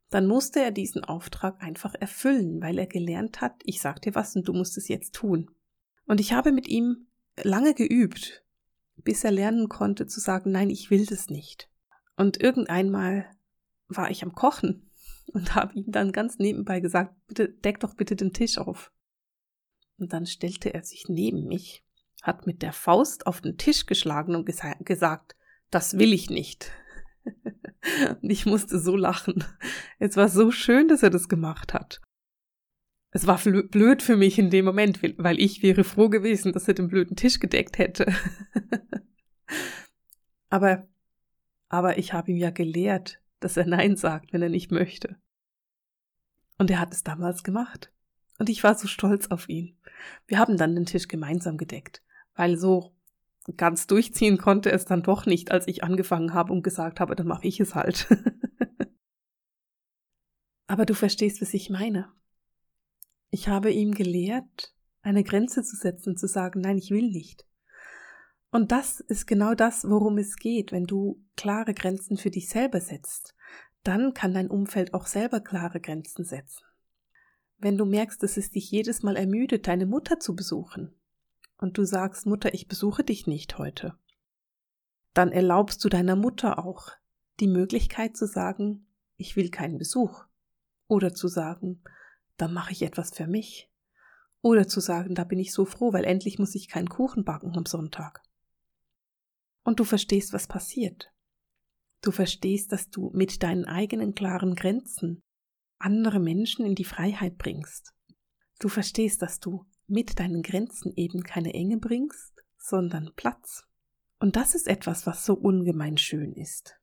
dann 0.10 0.28
musste 0.28 0.60
er 0.60 0.72
diesen 0.72 1.04
Auftrag 1.04 1.62
einfach 1.62 1.94
erfüllen, 1.96 2.62
weil 2.62 2.78
er 2.78 2.88
gelernt 2.88 3.42
hat, 3.42 3.62
ich 3.64 3.80
sag 3.80 4.02
dir 4.02 4.16
was 4.16 4.36
und 4.36 4.48
du 4.48 4.54
musst 4.54 4.78
es 4.78 4.88
jetzt 4.88 5.14
tun. 5.14 5.52
Und 6.06 6.20
ich 6.20 6.34
habe 6.34 6.52
mit 6.52 6.68
ihm 6.68 7.08
lange 7.42 7.74
geübt, 7.74 8.43
bis 8.98 9.24
er 9.24 9.32
lernen 9.32 9.70
konnte 9.70 10.08
zu 10.08 10.20
sagen, 10.20 10.52
nein, 10.52 10.70
ich 10.70 10.90
will 10.90 11.06
das 11.06 11.30
nicht. 11.30 11.70
Und 12.16 12.42
irgendeinmal 12.42 13.26
war 13.88 14.12
ich 14.12 14.24
am 14.24 14.34
Kochen 14.34 14.90
und 15.34 15.56
habe 15.56 15.74
ihm 15.76 15.92
dann 15.92 16.12
ganz 16.12 16.38
nebenbei 16.40 16.80
gesagt, 16.80 17.16
bitte 17.28 17.50
deck 17.50 17.80
doch 17.80 17.96
bitte 17.96 18.16
den 18.16 18.34
Tisch 18.34 18.58
auf. 18.58 18.92
Und 19.98 20.14
dann 20.14 20.26
stellte 20.26 20.74
er 20.74 20.84
sich 20.84 21.06
neben 21.08 21.48
mich, 21.48 21.86
hat 22.22 22.48
mit 22.48 22.62
der 22.62 22.74
Faust 22.74 23.28
auf 23.28 23.42
den 23.42 23.58
Tisch 23.58 23.86
geschlagen 23.86 24.36
und 24.36 24.46
gesa 24.46 24.74
gesagt, 24.80 25.36
das 25.70 25.98
will 25.98 26.14
ich 26.14 26.30
nicht. 26.30 26.72
und 28.22 28.30
ich 28.30 28.46
musste 28.46 28.80
so 28.80 28.96
lachen. 28.96 29.44
Es 30.00 30.18
war 30.18 30.30
so 30.30 30.52
schön, 30.52 30.88
dass 30.88 31.04
er 31.04 31.10
das 31.10 31.30
gemacht 31.30 31.74
hat. 31.74 32.02
Es 33.16 33.28
war 33.28 33.38
blöd 33.38 34.02
für 34.02 34.18
mich 34.18 34.40
in 34.40 34.50
dem 34.50 34.66
Moment, 34.66 35.02
weil 35.04 35.40
ich 35.40 35.62
wäre 35.62 35.84
froh 35.84 36.10
gewesen, 36.10 36.52
dass 36.52 36.68
er 36.68 36.74
den 36.74 36.88
blöden 36.88 37.16
Tisch 37.16 37.40
gedeckt 37.40 37.78
hätte. 37.78 38.12
aber, 40.50 40.88
aber 41.70 42.00
ich 42.00 42.12
habe 42.12 42.32
ihm 42.32 42.38
ja 42.38 42.50
gelehrt, 42.50 43.22
dass 43.40 43.56
er 43.56 43.68
Nein 43.68 43.96
sagt, 43.98 44.34
wenn 44.34 44.42
er 44.42 44.50
nicht 44.50 44.72
möchte. 44.72 45.18
Und 46.58 46.72
er 46.72 46.80
hat 46.80 46.92
es 46.92 47.04
damals 47.04 47.44
gemacht. 47.44 47.92
Und 48.40 48.50
ich 48.50 48.64
war 48.64 48.74
so 48.74 48.88
stolz 48.88 49.28
auf 49.28 49.48
ihn. 49.48 49.78
Wir 50.26 50.40
haben 50.40 50.58
dann 50.58 50.74
den 50.74 50.88
Tisch 50.88 51.08
gemeinsam 51.08 51.58
gedeckt, 51.58 52.02
weil 52.34 52.58
so 52.58 52.96
ganz 53.58 53.86
durchziehen 53.86 54.40
konnte 54.40 54.72
es 54.72 54.86
dann 54.86 55.04
doch 55.04 55.28
nicht, 55.28 55.52
als 55.52 55.68
ich 55.68 55.84
angefangen 55.84 56.34
habe 56.34 56.52
und 56.52 56.64
gesagt 56.64 57.00
habe, 57.00 57.16
dann 57.16 57.28
mache 57.28 57.48
ich 57.48 57.60
es 57.60 57.76
halt. 57.76 58.08
Aber 60.68 60.88
du 60.88 60.96
verstehst, 60.96 61.44
was 61.44 61.54
ich 61.54 61.70
meine. 61.70 62.12
Ich 63.34 63.48
habe 63.48 63.72
ihm 63.72 63.96
gelehrt, 63.96 64.76
eine 65.02 65.24
Grenze 65.24 65.64
zu 65.64 65.76
setzen, 65.76 66.16
zu 66.16 66.28
sagen, 66.28 66.62
nein, 66.62 66.78
ich 66.78 66.92
will 66.92 67.10
nicht. 67.10 67.48
Und 68.52 68.72
das 68.72 69.00
ist 69.00 69.26
genau 69.26 69.56
das, 69.56 69.90
worum 69.90 70.20
es 70.20 70.36
geht, 70.36 70.72
wenn 70.72 70.86
du 70.86 71.20
klare 71.36 71.74
Grenzen 71.74 72.18
für 72.18 72.30
dich 72.30 72.48
selber 72.48 72.80
setzt. 72.80 73.34
Dann 73.82 74.14
kann 74.14 74.36
dein 74.36 74.52
Umfeld 74.52 74.94
auch 74.94 75.08
selber 75.08 75.40
klare 75.40 75.82
Grenzen 75.82 76.26
setzen. 76.26 76.64
Wenn 77.58 77.76
du 77.76 77.86
merkst, 77.86 78.22
dass 78.22 78.38
es 78.38 78.52
dich 78.52 78.70
jedes 78.70 79.02
Mal 79.02 79.16
ermüdet, 79.16 79.66
deine 79.66 79.88
Mutter 79.88 80.20
zu 80.20 80.36
besuchen, 80.36 80.94
und 81.58 81.80
du 81.80 81.86
sagst, 81.86 82.28
Mutter, 82.28 82.54
ich 82.54 82.68
besuche 82.68 83.04
dich 83.04 83.26
nicht 83.26 83.58
heute, 83.58 83.98
dann 85.16 85.32
erlaubst 85.32 85.84
du 85.84 85.90
deiner 85.90 86.16
Mutter 86.16 86.64
auch 86.64 86.90
die 87.40 87.48
Möglichkeit 87.48 88.16
zu 88.16 88.28
sagen, 88.28 88.86
ich 89.18 89.36
will 89.36 89.50
keinen 89.50 89.80
Besuch. 89.80 90.26
Oder 90.88 91.16
zu 91.16 91.28
sagen, 91.28 91.82
dann 92.44 92.54
mache 92.54 92.74
ich 92.74 92.82
etwas 92.82 93.12
für 93.16 93.26
mich. 93.26 93.70
Oder 94.42 94.68
zu 94.68 94.82
sagen, 94.82 95.16
da 95.16 95.24
bin 95.24 95.40
ich 95.40 95.54
so 95.54 95.64
froh, 95.64 95.94
weil 95.94 96.04
endlich 96.04 96.40
muss 96.40 96.56
ich 96.56 96.68
keinen 96.68 96.90
Kuchen 96.90 97.24
backen 97.24 97.56
am 97.56 97.66
Sonntag. 97.66 98.22
Und 99.64 99.80
du 99.80 99.86
verstehst, 99.86 100.34
was 100.34 100.48
passiert. 100.48 101.14
Du 102.02 102.12
verstehst, 102.12 102.74
dass 102.74 102.90
du 102.90 103.12
mit 103.14 103.44
deinen 103.44 103.64
eigenen 103.64 104.14
klaren 104.14 104.56
Grenzen 104.56 105.24
andere 105.80 106.20
Menschen 106.20 106.66
in 106.66 106.76
die 106.76 106.84
Freiheit 106.84 107.38
bringst. 107.38 107.94
Du 108.60 108.68
verstehst, 108.68 109.22
dass 109.22 109.40
du 109.40 109.66
mit 109.88 110.20
deinen 110.20 110.42
Grenzen 110.42 110.92
eben 110.98 111.24
keine 111.24 111.54
Enge 111.54 111.78
bringst, 111.78 112.44
sondern 112.58 113.14
Platz. 113.16 113.64
Und 114.20 114.36
das 114.36 114.54
ist 114.54 114.68
etwas, 114.68 115.08
was 115.08 115.26
so 115.26 115.34
ungemein 115.34 115.98
schön 115.98 116.34
ist. 116.34 116.76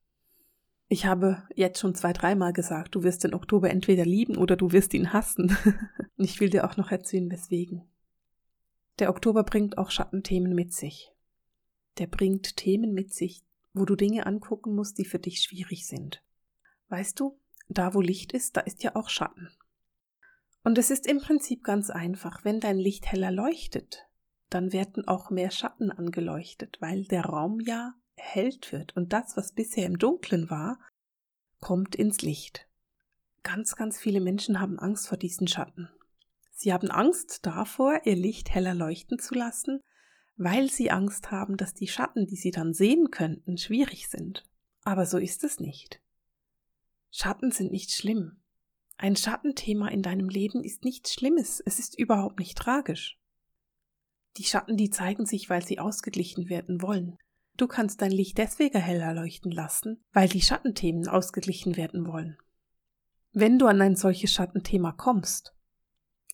Ich 0.93 1.07
habe 1.07 1.45
jetzt 1.55 1.79
schon 1.79 1.95
zwei, 1.95 2.13
dreimal 2.13 2.53
gesagt, 2.53 2.97
du 2.97 3.05
wirst 3.05 3.23
den 3.23 3.33
Oktober 3.33 3.71
entweder 3.71 4.05
lieben 4.05 4.37
oder 4.37 4.57
du 4.57 4.73
wirst 4.73 4.93
ihn 4.93 5.13
hassen. 5.13 5.57
ich 6.17 6.41
will 6.41 6.51
dir 6.51 6.69
auch 6.69 6.77
noch 6.77 6.91
erzählen, 6.91 7.31
weswegen. 7.31 7.89
Der 8.99 9.11
Oktober 9.11 9.45
bringt 9.45 9.79
auch 9.79 9.93
Schattenthemen 9.93 10.53
mit 10.53 10.75
sich. 10.75 11.13
Der 11.99 12.09
bringt 12.09 12.57
Themen 12.57 12.93
mit 12.93 13.15
sich, 13.15 13.45
wo 13.73 13.85
du 13.85 13.95
Dinge 13.95 14.27
angucken 14.27 14.75
musst, 14.75 14.99
die 14.99 15.05
für 15.05 15.21
dich 15.21 15.43
schwierig 15.43 15.87
sind. 15.87 16.25
Weißt 16.89 17.21
du, 17.21 17.39
da 17.69 17.95
wo 17.95 18.01
Licht 18.01 18.33
ist, 18.33 18.57
da 18.57 18.63
ist 18.63 18.83
ja 18.83 18.97
auch 18.97 19.11
Schatten. 19.11 19.49
Und 20.65 20.77
es 20.77 20.91
ist 20.91 21.07
im 21.07 21.21
Prinzip 21.21 21.63
ganz 21.63 21.91
einfach. 21.91 22.45
Wenn 22.45 22.59
dein 22.59 22.79
Licht 22.79 23.07
heller 23.07 23.31
leuchtet, 23.31 24.09
dann 24.49 24.73
werden 24.73 25.07
auch 25.07 25.31
mehr 25.31 25.53
Schatten 25.53 25.93
angeleuchtet, 25.93 26.79
weil 26.81 27.05
der 27.05 27.27
Raum 27.27 27.61
ja 27.61 27.95
erhellt 28.21 28.71
wird 28.73 28.95
und 28.97 29.13
das, 29.13 29.37
was 29.37 29.53
bisher 29.53 29.87
im 29.87 29.99
Dunklen 29.99 30.51
war, 30.51 30.79
kommt 31.61 31.95
ins 31.97 32.23
Licht. 32.23 32.69
Ganz, 33.43 33.75
ganz 33.75 33.99
viele 33.99 34.21
Menschen 34.21 34.61
haben 34.61 34.79
Angst 34.79 35.09
vor 35.09 35.19
diesen 35.19 35.49
Schatten. 35.49 35.89
Sie 36.53 36.73
haben 36.73 36.91
Angst 36.91 37.47
davor, 37.47 38.03
ihr 38.05 38.17
Licht 38.17 38.51
heller 38.51 38.75
leuchten 38.75 39.19
zu 39.19 39.35
lassen, 39.35 39.81
weil 40.37 40.71
sie 40.71 40.91
Angst 40.91 41.31
haben, 41.31 41.57
dass 41.57 41.75
die 41.75 41.89
Schatten, 41.89 42.27
die 42.27 42.37
sie 42.37 42.51
dann 42.51 42.75
sehen 42.75 43.11
könnten, 43.11 43.57
schwierig 43.57 44.09
sind. 44.09 44.45
Aber 44.83 45.07
so 45.07 45.19
ist 45.19 45.43
es 45.43 45.59
nicht. 45.59 46.01
Schatten 47.11 47.51
sind 47.51 47.73
nicht 47.73 47.91
schlimm. 47.91 48.41
Ein 48.99 49.17
Schattenthema 49.17 49.89
in 49.89 50.03
deinem 50.03 50.29
Leben 50.29 50.63
ist 50.63 50.85
nichts 50.85 51.15
Schlimmes, 51.15 51.63
es 51.65 51.79
ist 51.79 51.99
überhaupt 51.99 52.39
nicht 52.39 52.59
tragisch. 52.59 53.19
Die 54.37 54.45
Schatten, 54.45 54.77
die 54.77 54.91
zeigen 54.91 55.25
sich, 55.25 55.49
weil 55.49 55.65
sie 55.65 55.79
ausgeglichen 55.79 56.51
werden 56.51 56.83
wollen. 56.83 57.19
Du 57.61 57.69
kannst 57.69 58.01
dein 58.01 58.11
Licht 58.11 58.39
deswegen 58.39 58.81
heller 58.81 59.13
leuchten 59.13 59.53
lassen, 59.53 60.03
weil 60.15 60.31
die 60.31 60.41
Schattenthemen 60.41 61.07
ausgeglichen 61.09 61.77
werden 61.77 62.07
wollen. 62.07 62.39
Wenn 63.33 63.59
du 63.59 63.67
an 63.67 63.83
ein 63.83 63.97
solches 63.97 64.33
Schattenthema 64.33 64.93
kommst, 64.93 65.55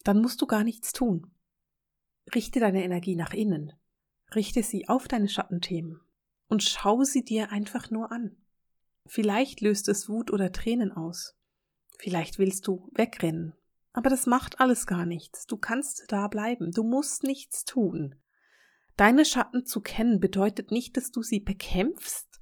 dann 0.05 0.23
musst 0.23 0.41
du 0.41 0.47
gar 0.47 0.63
nichts 0.63 0.93
tun. 0.93 1.33
Richte 2.33 2.61
deine 2.61 2.85
Energie 2.85 3.17
nach 3.17 3.35
innen, 3.35 3.73
richte 4.37 4.63
sie 4.63 4.89
auf 4.89 5.09
deine 5.09 5.29
Schattenthemen 5.29 6.01
und 6.47 6.63
schau 6.63 7.03
sie 7.03 7.25
dir 7.25 7.51
einfach 7.51 7.91
nur 7.91 8.13
an. 8.13 8.37
Vielleicht 9.05 9.61
löst 9.61 9.89
es 9.89 10.09
Wut 10.09 10.33
oder 10.33 10.53
Tränen 10.53 10.93
aus. 10.93 11.35
Vielleicht 11.99 12.39
willst 12.39 12.69
du 12.69 12.89
wegrennen. 12.95 13.53
Aber 13.93 14.11
das 14.11 14.27
macht 14.27 14.61
alles 14.61 14.87
gar 14.87 15.07
nichts. 15.07 15.47
Du 15.47 15.57
kannst 15.57 16.05
da 16.07 16.29
bleiben. 16.29 16.71
Du 16.71 16.85
musst 16.85 17.25
nichts 17.25 17.65
tun. 17.65 18.15
Deine 18.97 19.25
Schatten 19.27 19.67
zu 19.67 19.81
kennen 19.81 20.21
bedeutet 20.21 20.71
nicht, 20.71 20.97
dass 20.97 21.11
du 21.11 21.23
sie 21.23 21.41
bekämpfst 21.41 22.41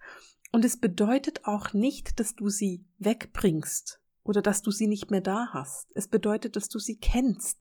und 0.52 0.64
es 0.64 0.78
bedeutet 0.78 1.46
auch 1.46 1.72
nicht, 1.72 2.20
dass 2.20 2.36
du 2.36 2.48
sie 2.48 2.84
wegbringst 2.98 4.00
oder 4.22 4.40
dass 4.40 4.62
du 4.62 4.70
sie 4.70 4.86
nicht 4.86 5.10
mehr 5.10 5.20
da 5.20 5.48
hast. 5.52 5.90
Es 5.96 6.06
bedeutet, 6.06 6.54
dass 6.54 6.68
du 6.68 6.78
sie 6.78 6.96
kennst, 6.96 7.58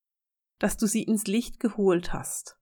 dass 0.60 0.78
du 0.78 0.86
sie 0.86 1.02
ins 1.02 1.26
Licht 1.26 1.60
geholt 1.60 2.14
hast. 2.14 2.56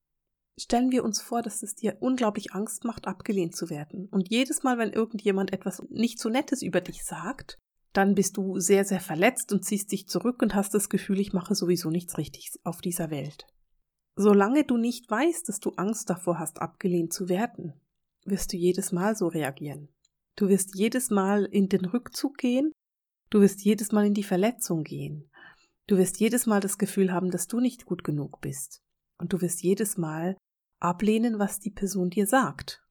Stellen 0.58 0.92
wir 0.92 1.04
uns 1.04 1.22
vor, 1.22 1.42
dass 1.42 1.64
es 1.64 1.76
dir 1.76 1.98
unglaublich 2.00 2.54
Angst 2.54 2.86
macht, 2.86 3.08
abgelehnt 3.08 3.56
zu 3.56 3.70
werden. 3.70 4.08
Und 4.10 4.30
jedes 4.30 4.64
Mal, 4.64 4.78
wenn 4.78 4.94
irgendjemand 4.94 5.52
etwas 5.52 5.82
nicht 5.90 6.20
so 6.20 6.30
Nettes 6.30 6.62
über 6.62 6.80
dich 6.80 7.04
sagt, 7.04 7.58
dann 7.92 8.16
bist 8.16 8.38
du 8.38 8.58
sehr, 8.58 8.86
sehr 8.86 9.02
verletzt 9.02 9.52
und 9.52 9.66
ziehst 9.66 9.92
dich 9.92 10.08
zurück 10.08 10.42
und 10.42 10.56
hast 10.56 10.74
das 10.74 10.88
Gefühl, 10.88 11.20
ich 11.20 11.34
mache 11.34 11.56
sowieso 11.56 11.90
nichts 11.90 12.18
richtig 12.18 12.52
auf 12.64 12.80
dieser 12.80 13.10
Welt. 13.10 13.48
Solange 14.22 14.64
du 14.64 14.78
nicht 14.78 15.10
weißt, 15.10 15.50
dass 15.50 15.60
du 15.60 15.72
Angst 15.78 16.08
davor 16.08 16.38
hast, 16.38 16.62
abgelehnt 16.62 17.12
zu 17.12 17.28
werden, 17.28 17.74
wirst 18.24 18.54
du 18.54 18.58
jedes 18.58 18.92
Mal 18.92 19.16
so 19.16 19.28
reagieren. 19.28 19.90
Du 20.36 20.48
wirst 20.48 20.76
jedes 20.76 21.10
Mal 21.10 21.46
in 21.46 21.70
den 21.70 21.86
Rückzug 21.86 22.38
gehen, 22.38 22.72
du 23.32 23.42
wirst 23.42 23.64
jedes 23.64 23.92
Mal 23.92 24.06
in 24.06 24.14
die 24.14 24.22
Verletzung 24.22 24.84
gehen, 24.84 25.28
du 25.88 25.98
wirst 25.98 26.20
jedes 26.20 26.46
Mal 26.46 26.60
das 26.60 26.78
Gefühl 26.78 27.12
haben, 27.12 27.32
dass 27.32 27.48
du 27.48 27.60
nicht 27.60 27.86
gut 27.86 28.04
genug 28.04 28.42
bist, 28.42 28.84
und 29.18 29.34
du 29.34 29.42
wirst 29.42 29.64
jedes 29.64 29.98
Mal 29.98 30.38
ablehnen, 30.80 31.40
was 31.40 31.60
die 31.60 31.72
Person 31.72 32.12
dir 32.12 32.28
sagt. 32.28 32.84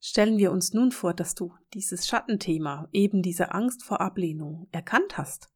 Stellen 0.00 0.38
wir 0.38 0.52
uns 0.52 0.72
nun 0.72 0.92
vor, 0.92 1.14
dass 1.14 1.34
du 1.34 1.52
dieses 1.74 2.06
Schattenthema, 2.06 2.88
eben 2.92 3.22
diese 3.22 3.50
Angst 3.50 3.82
vor 3.82 4.00
Ablehnung, 4.00 4.68
erkannt 4.70 5.18
hast. 5.18 5.48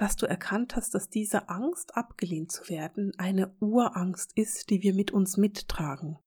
Dass 0.00 0.16
du 0.16 0.24
erkannt 0.24 0.76
hast, 0.76 0.94
dass 0.94 1.10
diese 1.10 1.50
Angst, 1.50 1.94
abgelehnt 1.94 2.50
zu 2.50 2.70
werden, 2.70 3.12
eine 3.18 3.54
Urangst 3.60 4.32
ist, 4.34 4.70
die 4.70 4.82
wir 4.82 4.94
mit 4.94 5.10
uns 5.10 5.36
mittragen. 5.36 6.18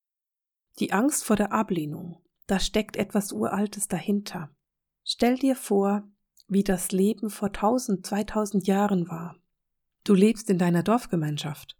Die 0.77 0.93
Angst 0.93 1.23
vor 1.23 1.37
der 1.37 1.51
Ablehnung, 1.51 2.21
da 2.45 2.59
steckt 2.59 2.97
etwas 2.97 3.31
Uraltes 3.31 3.87
dahinter. 3.87 4.55
Stell 5.03 5.39
dir 5.39 5.55
vor, 5.55 6.07
wie 6.47 6.63
das 6.63 6.91
Leben 6.91 7.31
vor 7.31 7.51
tausend, 7.51 8.05
zweitausend 8.05 8.67
Jahren 8.67 9.09
war. 9.09 9.37
Du 10.03 10.13
lebst 10.13 10.51
in 10.51 10.59
deiner 10.59 10.83
Dorfgemeinschaft. 10.83 11.75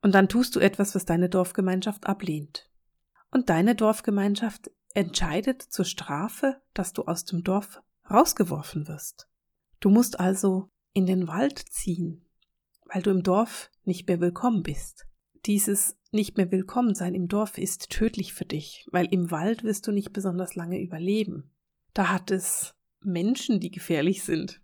Und 0.00 0.14
dann 0.14 0.26
tust 0.26 0.56
du 0.56 0.60
etwas, 0.60 0.94
was 0.94 1.04
deine 1.04 1.28
Dorfgemeinschaft 1.28 2.06
ablehnt. 2.06 2.70
Und 3.30 3.50
deine 3.50 3.74
Dorfgemeinschaft 3.74 4.70
entscheidet 4.94 5.60
zur 5.60 5.84
Strafe, 5.84 6.62
dass 6.72 6.94
du 6.94 7.04
aus 7.04 7.26
dem 7.26 7.44
Dorf 7.44 7.82
rausgeworfen 8.10 8.88
wirst. 8.88 9.28
Du 9.80 9.90
musst 9.90 10.18
also 10.18 10.70
in 10.92 11.06
den 11.06 11.28
Wald 11.28 11.58
ziehen, 11.58 12.24
weil 12.86 13.02
du 13.02 13.10
im 13.10 13.22
Dorf 13.22 13.70
nicht 13.84 14.08
mehr 14.08 14.20
willkommen 14.20 14.62
bist. 14.62 15.06
Dieses 15.46 15.96
nicht 16.10 16.36
mehr 16.36 16.50
willkommen 16.50 16.94
sein 16.94 17.14
im 17.14 17.28
Dorf 17.28 17.58
ist 17.58 17.90
tödlich 17.90 18.34
für 18.34 18.44
dich, 18.44 18.86
weil 18.90 19.06
im 19.06 19.30
Wald 19.30 19.62
wirst 19.62 19.86
du 19.86 19.92
nicht 19.92 20.12
besonders 20.12 20.54
lange 20.54 20.80
überleben. 20.80 21.50
Da 21.94 22.08
hat 22.10 22.30
es 22.30 22.74
Menschen, 23.00 23.60
die 23.60 23.70
gefährlich 23.70 24.22
sind, 24.24 24.60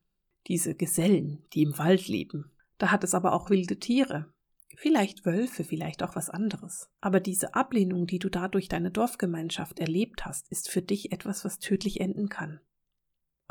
diese 0.47 0.75
Gesellen, 0.75 1.45
die 1.55 1.63
im 1.63 1.79
Wald 1.79 2.09
leben. 2.09 2.51
Da 2.79 2.91
hat 2.91 3.05
es 3.05 3.15
aber 3.15 3.33
auch 3.33 3.49
wilde 3.49 3.79
Tiere, 3.79 4.33
Vielleicht 4.79 5.25
Wölfe, 5.25 5.65
vielleicht 5.65 6.03
auch 6.03 6.17
was 6.17 6.29
anderes. 6.29 6.91
Aber 7.01 7.19
diese 7.19 7.55
Ablehnung, 7.55 8.07
die 8.07 8.19
du 8.19 8.29
dadurch 8.29 8.69
deine 8.69 8.91
Dorfgemeinschaft 8.91 9.79
erlebt 9.79 10.27
hast, 10.27 10.51
ist 10.51 10.69
für 10.69 10.83
dich 10.83 11.13
etwas, 11.13 11.47
was 11.47 11.59
tödlich 11.59 12.01
enden 12.01 12.29
kann. 12.29 12.61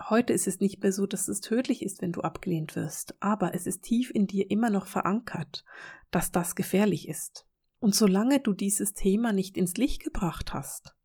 Heute 0.01 0.33
ist 0.33 0.47
es 0.47 0.59
nicht 0.59 0.81
mehr 0.83 0.91
so, 0.91 1.05
dass 1.05 1.27
es 1.27 1.39
tödlich 1.39 1.81
ist, 1.81 2.01
wenn 2.01 2.11
du 2.11 2.21
abgelehnt 2.21 2.75
wirst, 2.75 3.15
aber 3.21 3.53
es 3.55 3.65
ist 3.65 3.83
tief 3.83 4.11
in 4.13 4.27
dir 4.27 4.51
immer 4.51 4.69
noch 4.69 4.87
verankert, 4.87 5.63
dass 6.11 6.31
das 6.31 6.55
gefährlich 6.55 7.07
ist. 7.07 7.47
Und 7.79 7.95
solange 7.95 8.39
du 8.39 8.53
dieses 8.53 8.93
Thema 8.93 9.31
nicht 9.31 9.57
ins 9.57 9.75
Licht 9.75 10.03
gebracht 10.03 10.53
hast, 10.53 10.95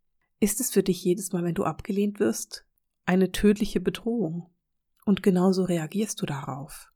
ist 0.41 0.61
es 0.61 0.73
für 0.73 0.83
dich 0.83 1.05
jedes 1.05 1.33
Mal, 1.33 1.45
wenn 1.45 1.55
du 1.55 1.65
abgelehnt 1.65 2.19
wirst, 2.19 2.67
eine 3.05 3.31
tödliche 3.31 3.81
Bedrohung. 3.81 4.51
Und 5.05 5.23
genauso 5.23 5.65
reagierst 5.65 6.21
du 6.21 6.27
darauf. 6.27 6.91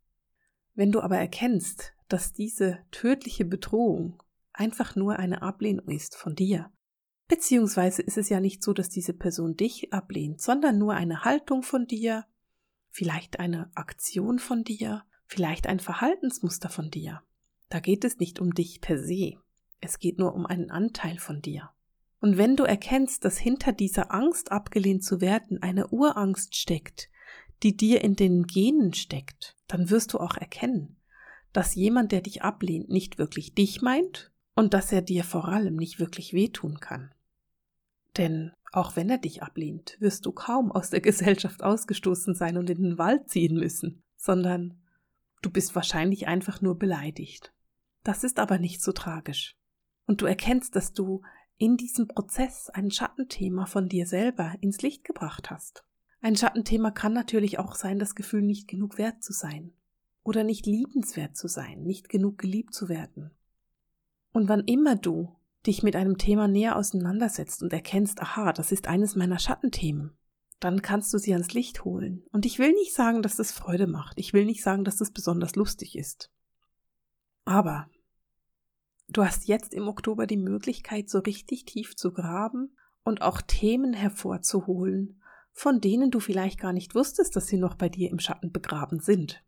Wenn 0.75 0.91
du 0.91 1.01
aber 1.01 1.19
erkennst, 1.19 1.93
dass 2.09 2.33
diese 2.33 2.79
tödliche 2.91 3.45
Bedrohung 3.45 4.23
einfach 4.53 4.97
nur 4.97 5.19
eine 5.19 5.43
Ablehnung 5.43 5.89
ist 5.89 6.17
von 6.17 6.35
dir. 6.35 6.71
Beziehungsweise 7.29 8.03
ist 8.03 8.19
es 8.19 8.29
ja 8.29 8.41
nicht 8.41 8.63
so, 8.63 8.73
dass 8.73 8.91
diese 8.91 9.15
Person 9.15 9.57
dich 9.57 9.93
ablehnt, 9.93 10.41
sondern 10.41 10.79
nur 10.79 10.95
eine 10.95 11.25
Haltung 11.25 11.63
von 11.63 11.87
dir, 11.87 12.27
vielleicht 12.91 13.41
eine 13.41 13.71
Aktion 13.75 14.39
von 14.39 14.63
dir, 14.63 15.05
vielleicht 15.27 15.67
ein 15.67 15.81
Verhaltensmuster 15.81 16.69
von 16.69 16.91
dir. 16.91 17.23
Da 17.71 17.81
geht 17.81 18.05
es 18.05 18.19
nicht 18.19 18.41
um 18.41 18.53
dich 18.53 18.81
per 18.81 18.99
se, 18.99 19.35
es 19.81 19.99
geht 19.99 20.19
nur 20.19 20.35
um 20.35 20.47
einen 20.47 20.71
Anteil 20.71 21.19
von 21.19 21.41
dir. 21.41 21.71
Und 22.21 22.39
wenn 22.39 22.57
du 22.57 22.65
erkennst, 22.65 23.25
dass 23.25 23.37
hinter 23.37 23.73
dieser 23.73 24.13
Angst 24.15 24.53
abgelehnt 24.53 25.05
zu 25.05 25.21
werden 25.21 25.63
eine 25.63 25.89
Urangst 25.89 26.57
steckt, 26.57 27.11
die 27.63 27.77
dir 27.77 28.03
in 28.03 28.17
den 28.17 28.47
Genen 28.47 28.95
steckt, 28.95 29.57
dann 29.67 29.91
wirst 29.91 30.13
du 30.13 30.19
auch 30.19 30.37
erkennen, 30.37 30.97
dass 31.53 31.75
jemand, 31.75 32.13
der 32.13 32.21
dich 32.21 32.43
ablehnt, 32.43 32.89
nicht 32.89 33.19
wirklich 33.19 33.55
dich 33.55 33.83
meint 33.83 34.33
und 34.55 34.75
dass 34.75 34.93
er 34.93 35.03
dir 35.03 35.25
vor 35.25 35.49
allem 35.49 35.77
nicht 35.77 35.99
wirklich 35.99 36.33
wehtun 36.33 36.81
kann. 36.81 37.14
Denn 38.17 38.53
auch 38.73 38.97
wenn 38.97 39.11
er 39.11 39.19
dich 39.19 39.43
ablehnt, 39.43 39.97
wirst 40.01 40.27
du 40.27 40.33
kaum 40.33 40.73
aus 40.73 40.91
der 40.91 41.01
Gesellschaft 41.01 41.63
ausgestoßen 41.63 42.35
sein 42.35 42.57
und 42.57 42.71
in 42.71 42.83
den 42.83 42.99
Wald 42.99 43.29
ziehen 43.29 43.55
müssen, 43.57 44.03
sondern 44.17 44.81
du 45.43 45.51
bist 45.51 45.75
wahrscheinlich 45.75 46.27
einfach 46.27 46.61
nur 46.61 46.79
beleidigt. 46.79 47.53
Das 48.03 48.25
ist 48.25 48.39
aber 48.39 48.59
nicht 48.59 48.83
so 48.83 48.93
tragisch. 48.93 49.57
Und 50.07 50.21
du 50.21 50.27
erkennst, 50.27 50.77
dass 50.77 50.93
du 50.93 51.23
in 51.57 51.77
diesem 51.77 52.09
Prozess 52.09 52.69
ein 52.69 52.91
Schattenthema 52.91 53.67
von 53.67 53.89
dir 53.89 54.07
selber 54.07 54.55
ins 54.61 54.83
Licht 54.83 55.05
gebracht 55.05 55.51
hast. 55.51 55.85
Ein 56.21 56.37
Schattenthema 56.37 56.91
kann 56.91 57.13
natürlich 57.13 57.59
auch 57.59 57.75
sein, 57.75 57.99
das 57.99 58.15
Gefühl, 58.15 58.43
nicht 58.43 58.67
genug 58.67 58.99
wert 58.99 59.23
zu 59.23 59.33
sein 59.33 59.73
oder 60.23 60.43
nicht 60.43 60.67
liebenswert 60.67 61.37
zu 61.37 61.49
sein, 61.49 61.83
nicht 61.83 62.09
genug 62.09 62.39
geliebt 62.39 62.75
zu 62.75 62.89
werden. 62.89 63.31
Und 64.33 64.49
wann 64.49 64.65
immer 64.65 64.97
du 64.97 65.37
dich 65.67 65.83
mit 65.83 65.97
einem 65.97 66.19
Thema 66.19 66.49
näher 66.49 66.77
auseinandersetzt 66.77 67.63
und 67.63 67.73
erkennst, 67.73 68.21
aha, 68.21 68.53
das 68.53 68.73
ist 68.73 68.87
eines 68.87 69.17
meiner 69.17 69.39
Schattenthemen, 69.39 70.17
dann 70.61 70.83
kannst 70.83 71.13
du 71.13 71.19
sie 71.19 71.33
ans 71.33 71.53
Licht 71.53 71.85
holen. 71.85 72.25
Und 72.33 72.47
ich 72.47 72.59
will 72.59 72.73
nicht 72.73 72.95
sagen, 72.95 73.23
dass 73.23 73.37
das 73.37 73.53
Freude 73.53 73.87
macht. 73.87 74.19
Ich 74.19 74.33
will 74.33 74.45
nicht 74.45 74.63
sagen, 74.63 74.85
dass 74.85 74.97
das 74.97 75.11
besonders 75.11 75.57
lustig 75.57 75.97
ist. 75.97 76.31
Aber 77.45 77.89
du 79.09 79.25
hast 79.25 79.49
jetzt 79.49 79.75
im 79.75 79.89
Oktober 79.89 80.27
die 80.27 80.37
Möglichkeit, 80.37 81.09
so 81.11 81.19
richtig 81.19 81.65
tief 81.65 81.97
zu 81.97 82.13
graben 82.13 82.77
und 83.05 83.23
auch 83.23 83.41
Themen 83.43 83.93
hervorzuholen, 83.93 85.21
von 85.53 85.81
denen 85.81 86.11
du 86.11 86.21
vielleicht 86.21 86.59
gar 86.59 86.73
nicht 86.73 86.95
wusstest, 86.95 87.37
dass 87.37 87.47
sie 87.47 87.59
noch 87.59 87.75
bei 87.75 87.89
dir 87.89 88.11
im 88.11 88.19
Schatten 88.19 88.51
begraben 88.51 89.01
sind. 89.01 89.45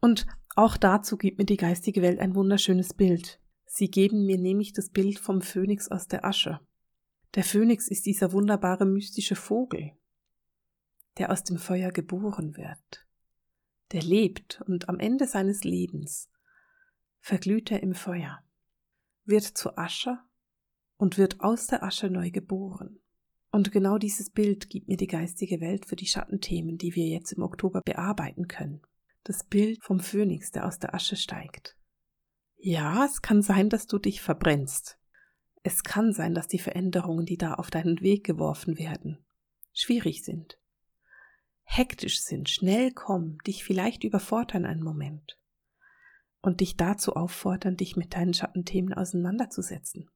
Und 0.00 0.26
auch 0.56 0.76
dazu 0.76 1.16
gibt 1.16 1.38
mir 1.38 1.46
die 1.46 1.56
geistige 1.56 2.02
Welt 2.02 2.18
ein 2.18 2.34
wunderschönes 2.34 2.92
Bild. 2.92 3.40
Sie 3.74 3.90
geben 3.90 4.26
mir 4.26 4.36
nämlich 4.36 4.74
das 4.74 4.90
Bild 4.90 5.18
vom 5.18 5.40
Phönix 5.40 5.90
aus 5.90 6.06
der 6.06 6.26
Asche. 6.26 6.60
Der 7.34 7.42
Phönix 7.42 7.88
ist 7.88 8.04
dieser 8.04 8.32
wunderbare 8.32 8.84
mystische 8.84 9.34
Vogel, 9.34 9.92
der 11.16 11.32
aus 11.32 11.42
dem 11.42 11.56
Feuer 11.56 11.90
geboren 11.90 12.58
wird, 12.58 13.06
der 13.92 14.02
lebt 14.02 14.60
und 14.66 14.90
am 14.90 14.98
Ende 14.98 15.26
seines 15.26 15.64
Lebens 15.64 16.28
verglüht 17.20 17.70
er 17.70 17.82
im 17.82 17.94
Feuer, 17.94 18.44
wird 19.24 19.44
zu 19.44 19.78
Asche 19.78 20.18
und 20.98 21.16
wird 21.16 21.40
aus 21.40 21.66
der 21.66 21.82
Asche 21.82 22.10
neu 22.10 22.30
geboren. 22.30 23.00
Und 23.52 23.72
genau 23.72 23.96
dieses 23.96 24.28
Bild 24.28 24.68
gibt 24.68 24.88
mir 24.88 24.98
die 24.98 25.06
geistige 25.06 25.62
Welt 25.62 25.86
für 25.86 25.96
die 25.96 26.06
Schattenthemen, 26.06 26.76
die 26.76 26.94
wir 26.94 27.06
jetzt 27.06 27.32
im 27.32 27.42
Oktober 27.42 27.80
bearbeiten 27.82 28.48
können 28.48 28.82
das 29.24 29.44
Bild 29.44 29.82
vom 29.82 30.00
Phönix, 30.00 30.50
der 30.50 30.66
aus 30.66 30.78
der 30.78 30.94
Asche 30.94 31.16
steigt. 31.16 31.76
Ja, 32.64 33.04
es 33.04 33.22
kann 33.22 33.42
sein, 33.42 33.70
dass 33.70 33.88
du 33.88 33.98
dich 33.98 34.22
verbrennst. 34.22 34.96
Es 35.64 35.82
kann 35.82 36.12
sein, 36.12 36.32
dass 36.32 36.46
die 36.46 36.60
Veränderungen, 36.60 37.26
die 37.26 37.36
da 37.36 37.54
auf 37.54 37.72
deinen 37.72 38.00
Weg 38.02 38.24
geworfen 38.24 38.78
werden, 38.78 39.18
schwierig 39.72 40.22
sind, 40.22 40.60
hektisch 41.64 42.22
sind, 42.22 42.48
schnell 42.48 42.92
kommen, 42.92 43.38
dich 43.48 43.64
vielleicht 43.64 44.04
überfordern 44.04 44.64
einen 44.64 44.84
Moment 44.84 45.40
und 46.40 46.60
dich 46.60 46.76
dazu 46.76 47.16
auffordern, 47.16 47.76
dich 47.76 47.96
mit 47.96 48.14
deinen 48.14 48.32
Schattenthemen 48.32 48.94
auseinanderzusetzen. 48.94 50.08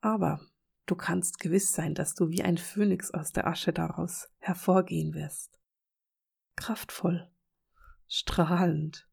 Aber 0.00 0.40
du 0.86 0.96
kannst 0.96 1.38
gewiss 1.38 1.72
sein, 1.72 1.94
dass 1.94 2.16
du 2.16 2.30
wie 2.30 2.42
ein 2.42 2.58
Phönix 2.58 3.12
aus 3.12 3.30
der 3.30 3.46
Asche 3.46 3.72
daraus 3.72 4.28
hervorgehen 4.38 5.14
wirst. 5.14 5.56
Kraftvoll, 6.56 7.30
strahlend 8.08 9.08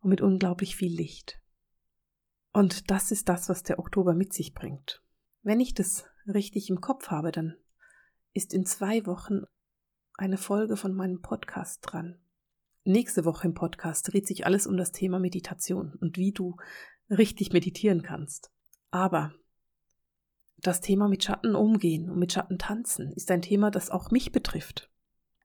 und 0.00 0.10
mit 0.10 0.20
unglaublich 0.20 0.76
viel 0.76 0.94
Licht. 0.94 1.41
Und 2.52 2.90
das 2.90 3.10
ist 3.10 3.28
das, 3.28 3.48
was 3.48 3.62
der 3.62 3.78
Oktober 3.78 4.14
mit 4.14 4.32
sich 4.32 4.54
bringt. 4.54 5.02
Wenn 5.42 5.60
ich 5.60 5.74
das 5.74 6.04
richtig 6.26 6.68
im 6.68 6.80
Kopf 6.80 7.08
habe, 7.08 7.32
dann 7.32 7.56
ist 8.34 8.52
in 8.52 8.66
zwei 8.66 9.06
Wochen 9.06 9.42
eine 10.14 10.36
Folge 10.36 10.76
von 10.76 10.94
meinem 10.94 11.22
Podcast 11.22 11.80
dran. 11.82 12.18
Nächste 12.84 13.24
Woche 13.24 13.46
im 13.46 13.54
Podcast 13.54 14.12
dreht 14.12 14.26
sich 14.26 14.44
alles 14.44 14.66
um 14.66 14.76
das 14.76 14.92
Thema 14.92 15.18
Meditation 15.18 15.94
und 16.00 16.18
wie 16.18 16.32
du 16.32 16.56
richtig 17.08 17.52
meditieren 17.52 18.02
kannst. 18.02 18.50
Aber 18.90 19.32
das 20.58 20.80
Thema 20.80 21.08
mit 21.08 21.24
Schatten 21.24 21.54
umgehen 21.54 22.10
und 22.10 22.18
mit 22.18 22.32
Schatten 22.32 22.58
tanzen 22.58 23.12
ist 23.12 23.30
ein 23.30 23.42
Thema, 23.42 23.70
das 23.70 23.90
auch 23.90 24.10
mich 24.10 24.30
betrifft. 24.30 24.90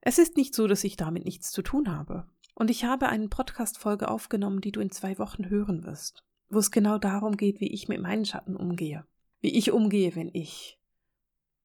Es 0.01 0.17
ist 0.19 0.37
nicht 0.37 0.53
so, 0.53 0.67
dass 0.67 0.83
ich 0.83 0.95
damit 0.95 1.25
nichts 1.25 1.51
zu 1.51 1.61
tun 1.61 1.91
habe. 1.95 2.29
Und 2.53 2.69
ich 2.69 2.85
habe 2.85 3.07
eine 3.07 3.27
Podcast-Folge 3.27 4.09
aufgenommen, 4.09 4.61
die 4.61 4.71
du 4.71 4.79
in 4.79 4.91
zwei 4.91 5.17
Wochen 5.19 5.49
hören 5.49 5.85
wirst. 5.85 6.26
Wo 6.49 6.59
es 6.59 6.71
genau 6.71 6.97
darum 6.97 7.37
geht, 7.37 7.59
wie 7.59 7.71
ich 7.71 7.87
mit 7.87 8.01
meinen 8.01 8.25
Schatten 8.25 8.55
umgehe, 8.55 9.05
wie 9.41 9.55
ich 9.55 9.71
umgehe, 9.71 10.15
wenn 10.15 10.29
ich 10.33 10.79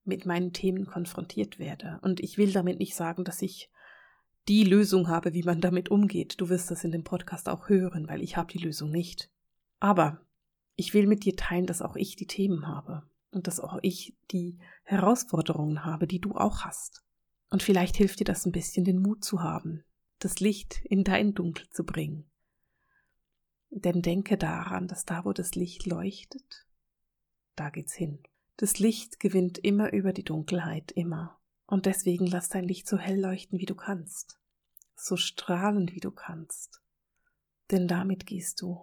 mit 0.05 0.27
meinen 0.27 0.53
Themen 0.53 0.87
konfrontiert 0.87 1.59
werde. 1.59 2.01
Und 2.03 2.21
ich 2.21 2.39
will 2.39 2.53
damit 2.53 2.79
nicht 2.79 2.95
sagen, 2.95 3.25
dass 3.25 3.43
ich 3.43 3.71
die 4.49 4.65
Lösung 4.65 5.09
habe, 5.09 5.35
wie 5.35 5.45
man 5.45 5.61
damit 5.61 5.91
umgeht. 5.91 6.41
Du 6.41 6.49
wirst 6.49 6.71
das 6.71 6.83
in 6.83 6.91
dem 6.91 7.05
Podcast 7.05 7.49
auch 7.49 7.69
hören, 7.69 8.09
weil 8.09 8.23
ich 8.23 8.37
habe 8.37 8.53
die 8.53 8.59
Lösung 8.59 8.91
nicht. 8.91 9.31
Aber 9.79 10.21
ich 10.75 10.95
will 10.95 11.07
mit 11.07 11.25
dir 11.25 11.37
teilen, 11.37 11.67
dass 11.67 11.83
auch 11.83 11.97
ich 11.97 12.17
die 12.17 12.27
Themen 12.27 12.67
habe 12.67 13.05
und 13.31 13.47
dass 13.47 13.61
auch 13.61 13.79
ich 13.83 14.17
die 14.31 14.59
Herausforderungen 14.83 15.85
habe, 15.85 16.07
die 16.07 16.21
du 16.21 16.35
auch 16.35 16.65
hast. 16.65 17.05
Und 17.51 17.63
vielleicht 17.63 17.97
hilft 17.97 18.21
dir 18.21 18.25
das 18.25 18.47
ein 18.47 18.53
bisschen, 18.53 18.85
den 18.85 19.01
Mut 19.01 19.25
zu 19.25 19.43
haben, 19.43 19.85
das 20.19 20.41
Licht 20.41 20.81
in 20.85 21.05
dein 21.05 21.35
Dunkel 21.35 21.69
zu 21.71 21.85
bringen. 21.85 22.25
Denn 23.75 24.03
denke 24.03 24.37
daran, 24.37 24.87
dass 24.87 25.07
da, 25.07 25.25
wo 25.25 25.33
das 25.33 25.55
Licht 25.55 25.87
leuchtet, 25.87 26.67
da 27.57 27.71
geht's 27.71 27.95
hin. 27.95 28.23
Das 28.59 28.79
Licht 28.79 29.19
gewinnt 29.19 29.57
immer 29.57 29.95
über 29.95 30.13
die 30.13 30.25
Dunkelheit, 30.25 30.93
immer. 30.93 31.41
Und 31.65 31.87
deswegen 31.87 32.27
lass 32.27 32.51
dein 32.51 32.65
Licht 32.65 32.87
so 32.87 32.99
hell 32.99 33.19
leuchten, 33.19 33.59
wie 33.59 33.67
du 33.67 33.75
kannst, 33.75 34.39
so 34.95 35.17
strahlend, 35.17 35.95
wie 35.95 36.01
du 36.01 36.11
kannst. 36.11 36.83
Denn 37.71 37.89
damit 37.89 38.27
gehst 38.27 38.61
du 38.61 38.79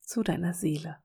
zu 0.00 0.22
deiner 0.22 0.54
Seele. 0.54 0.96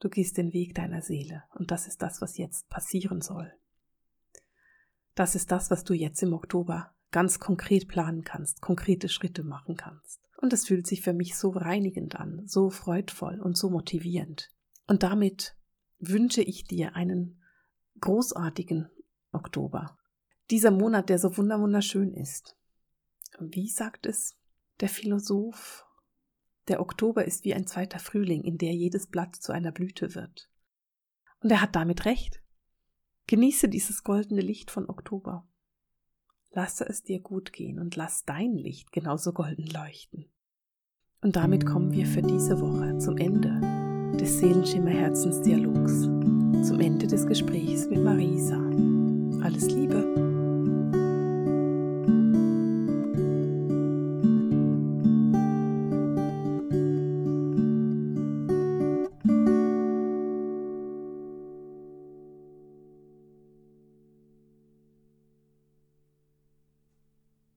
Du 0.00 0.08
gehst 0.08 0.38
den 0.38 0.54
Weg 0.54 0.74
deiner 0.74 1.02
Seele 1.02 1.44
und 1.50 1.70
das 1.70 1.86
ist 1.86 2.00
das, 2.00 2.22
was 2.22 2.38
jetzt 2.38 2.70
passieren 2.70 3.20
soll. 3.20 3.52
Das 5.14 5.34
ist 5.34 5.52
das, 5.52 5.70
was 5.70 5.84
du 5.84 5.92
jetzt 5.92 6.22
im 6.22 6.32
Oktober 6.32 6.94
ganz 7.10 7.38
konkret 7.38 7.86
planen 7.86 8.24
kannst, 8.24 8.62
konkrete 8.62 9.10
Schritte 9.10 9.44
machen 9.44 9.76
kannst. 9.76 10.20
Und 10.44 10.52
es 10.52 10.66
fühlt 10.66 10.86
sich 10.86 11.00
für 11.00 11.14
mich 11.14 11.38
so 11.38 11.48
reinigend 11.48 12.16
an, 12.16 12.46
so 12.46 12.68
freudvoll 12.68 13.40
und 13.40 13.56
so 13.56 13.70
motivierend. 13.70 14.50
Und 14.86 15.02
damit 15.02 15.56
wünsche 15.98 16.42
ich 16.42 16.64
dir 16.64 16.94
einen 16.96 17.40
großartigen 17.98 18.90
Oktober. 19.32 19.96
Dieser 20.50 20.70
Monat, 20.70 21.08
der 21.08 21.18
so 21.18 21.34
wunderschön 21.38 22.12
ist. 22.12 22.58
Wie 23.40 23.70
sagt 23.70 24.04
es 24.04 24.36
der 24.80 24.90
Philosoph? 24.90 25.86
Der 26.68 26.80
Oktober 26.80 27.24
ist 27.24 27.44
wie 27.44 27.54
ein 27.54 27.66
zweiter 27.66 27.98
Frühling, 27.98 28.44
in 28.44 28.58
der 28.58 28.74
jedes 28.74 29.06
Blatt 29.06 29.36
zu 29.36 29.50
einer 29.50 29.72
Blüte 29.72 30.14
wird. 30.14 30.50
Und 31.40 31.52
er 31.52 31.62
hat 31.62 31.74
damit 31.74 32.04
recht. 32.04 32.42
Genieße 33.28 33.70
dieses 33.70 34.02
goldene 34.02 34.42
Licht 34.42 34.70
von 34.70 34.90
Oktober. 34.90 35.48
Lasse 36.50 36.86
es 36.86 37.02
dir 37.02 37.20
gut 37.20 37.54
gehen 37.54 37.78
und 37.78 37.96
lass 37.96 38.26
dein 38.26 38.52
Licht 38.52 38.92
genauso 38.92 39.32
golden 39.32 39.66
leuchten. 39.66 40.28
Und 41.24 41.36
damit 41.36 41.64
kommen 41.64 41.90
wir 41.90 42.04
für 42.04 42.20
diese 42.20 42.60
Woche 42.60 42.98
zum 42.98 43.16
Ende 43.16 43.58
des 44.20 44.38
Seelenschimmer 44.38 44.90
Herzensdialogs, 44.90 46.02
zum 46.68 46.80
Ende 46.80 47.06
des 47.06 47.26
Gesprächs 47.26 47.88
mit 47.88 48.04
Marisa. 48.04 48.60
Alles 49.42 49.70
Liebe! 49.70 50.23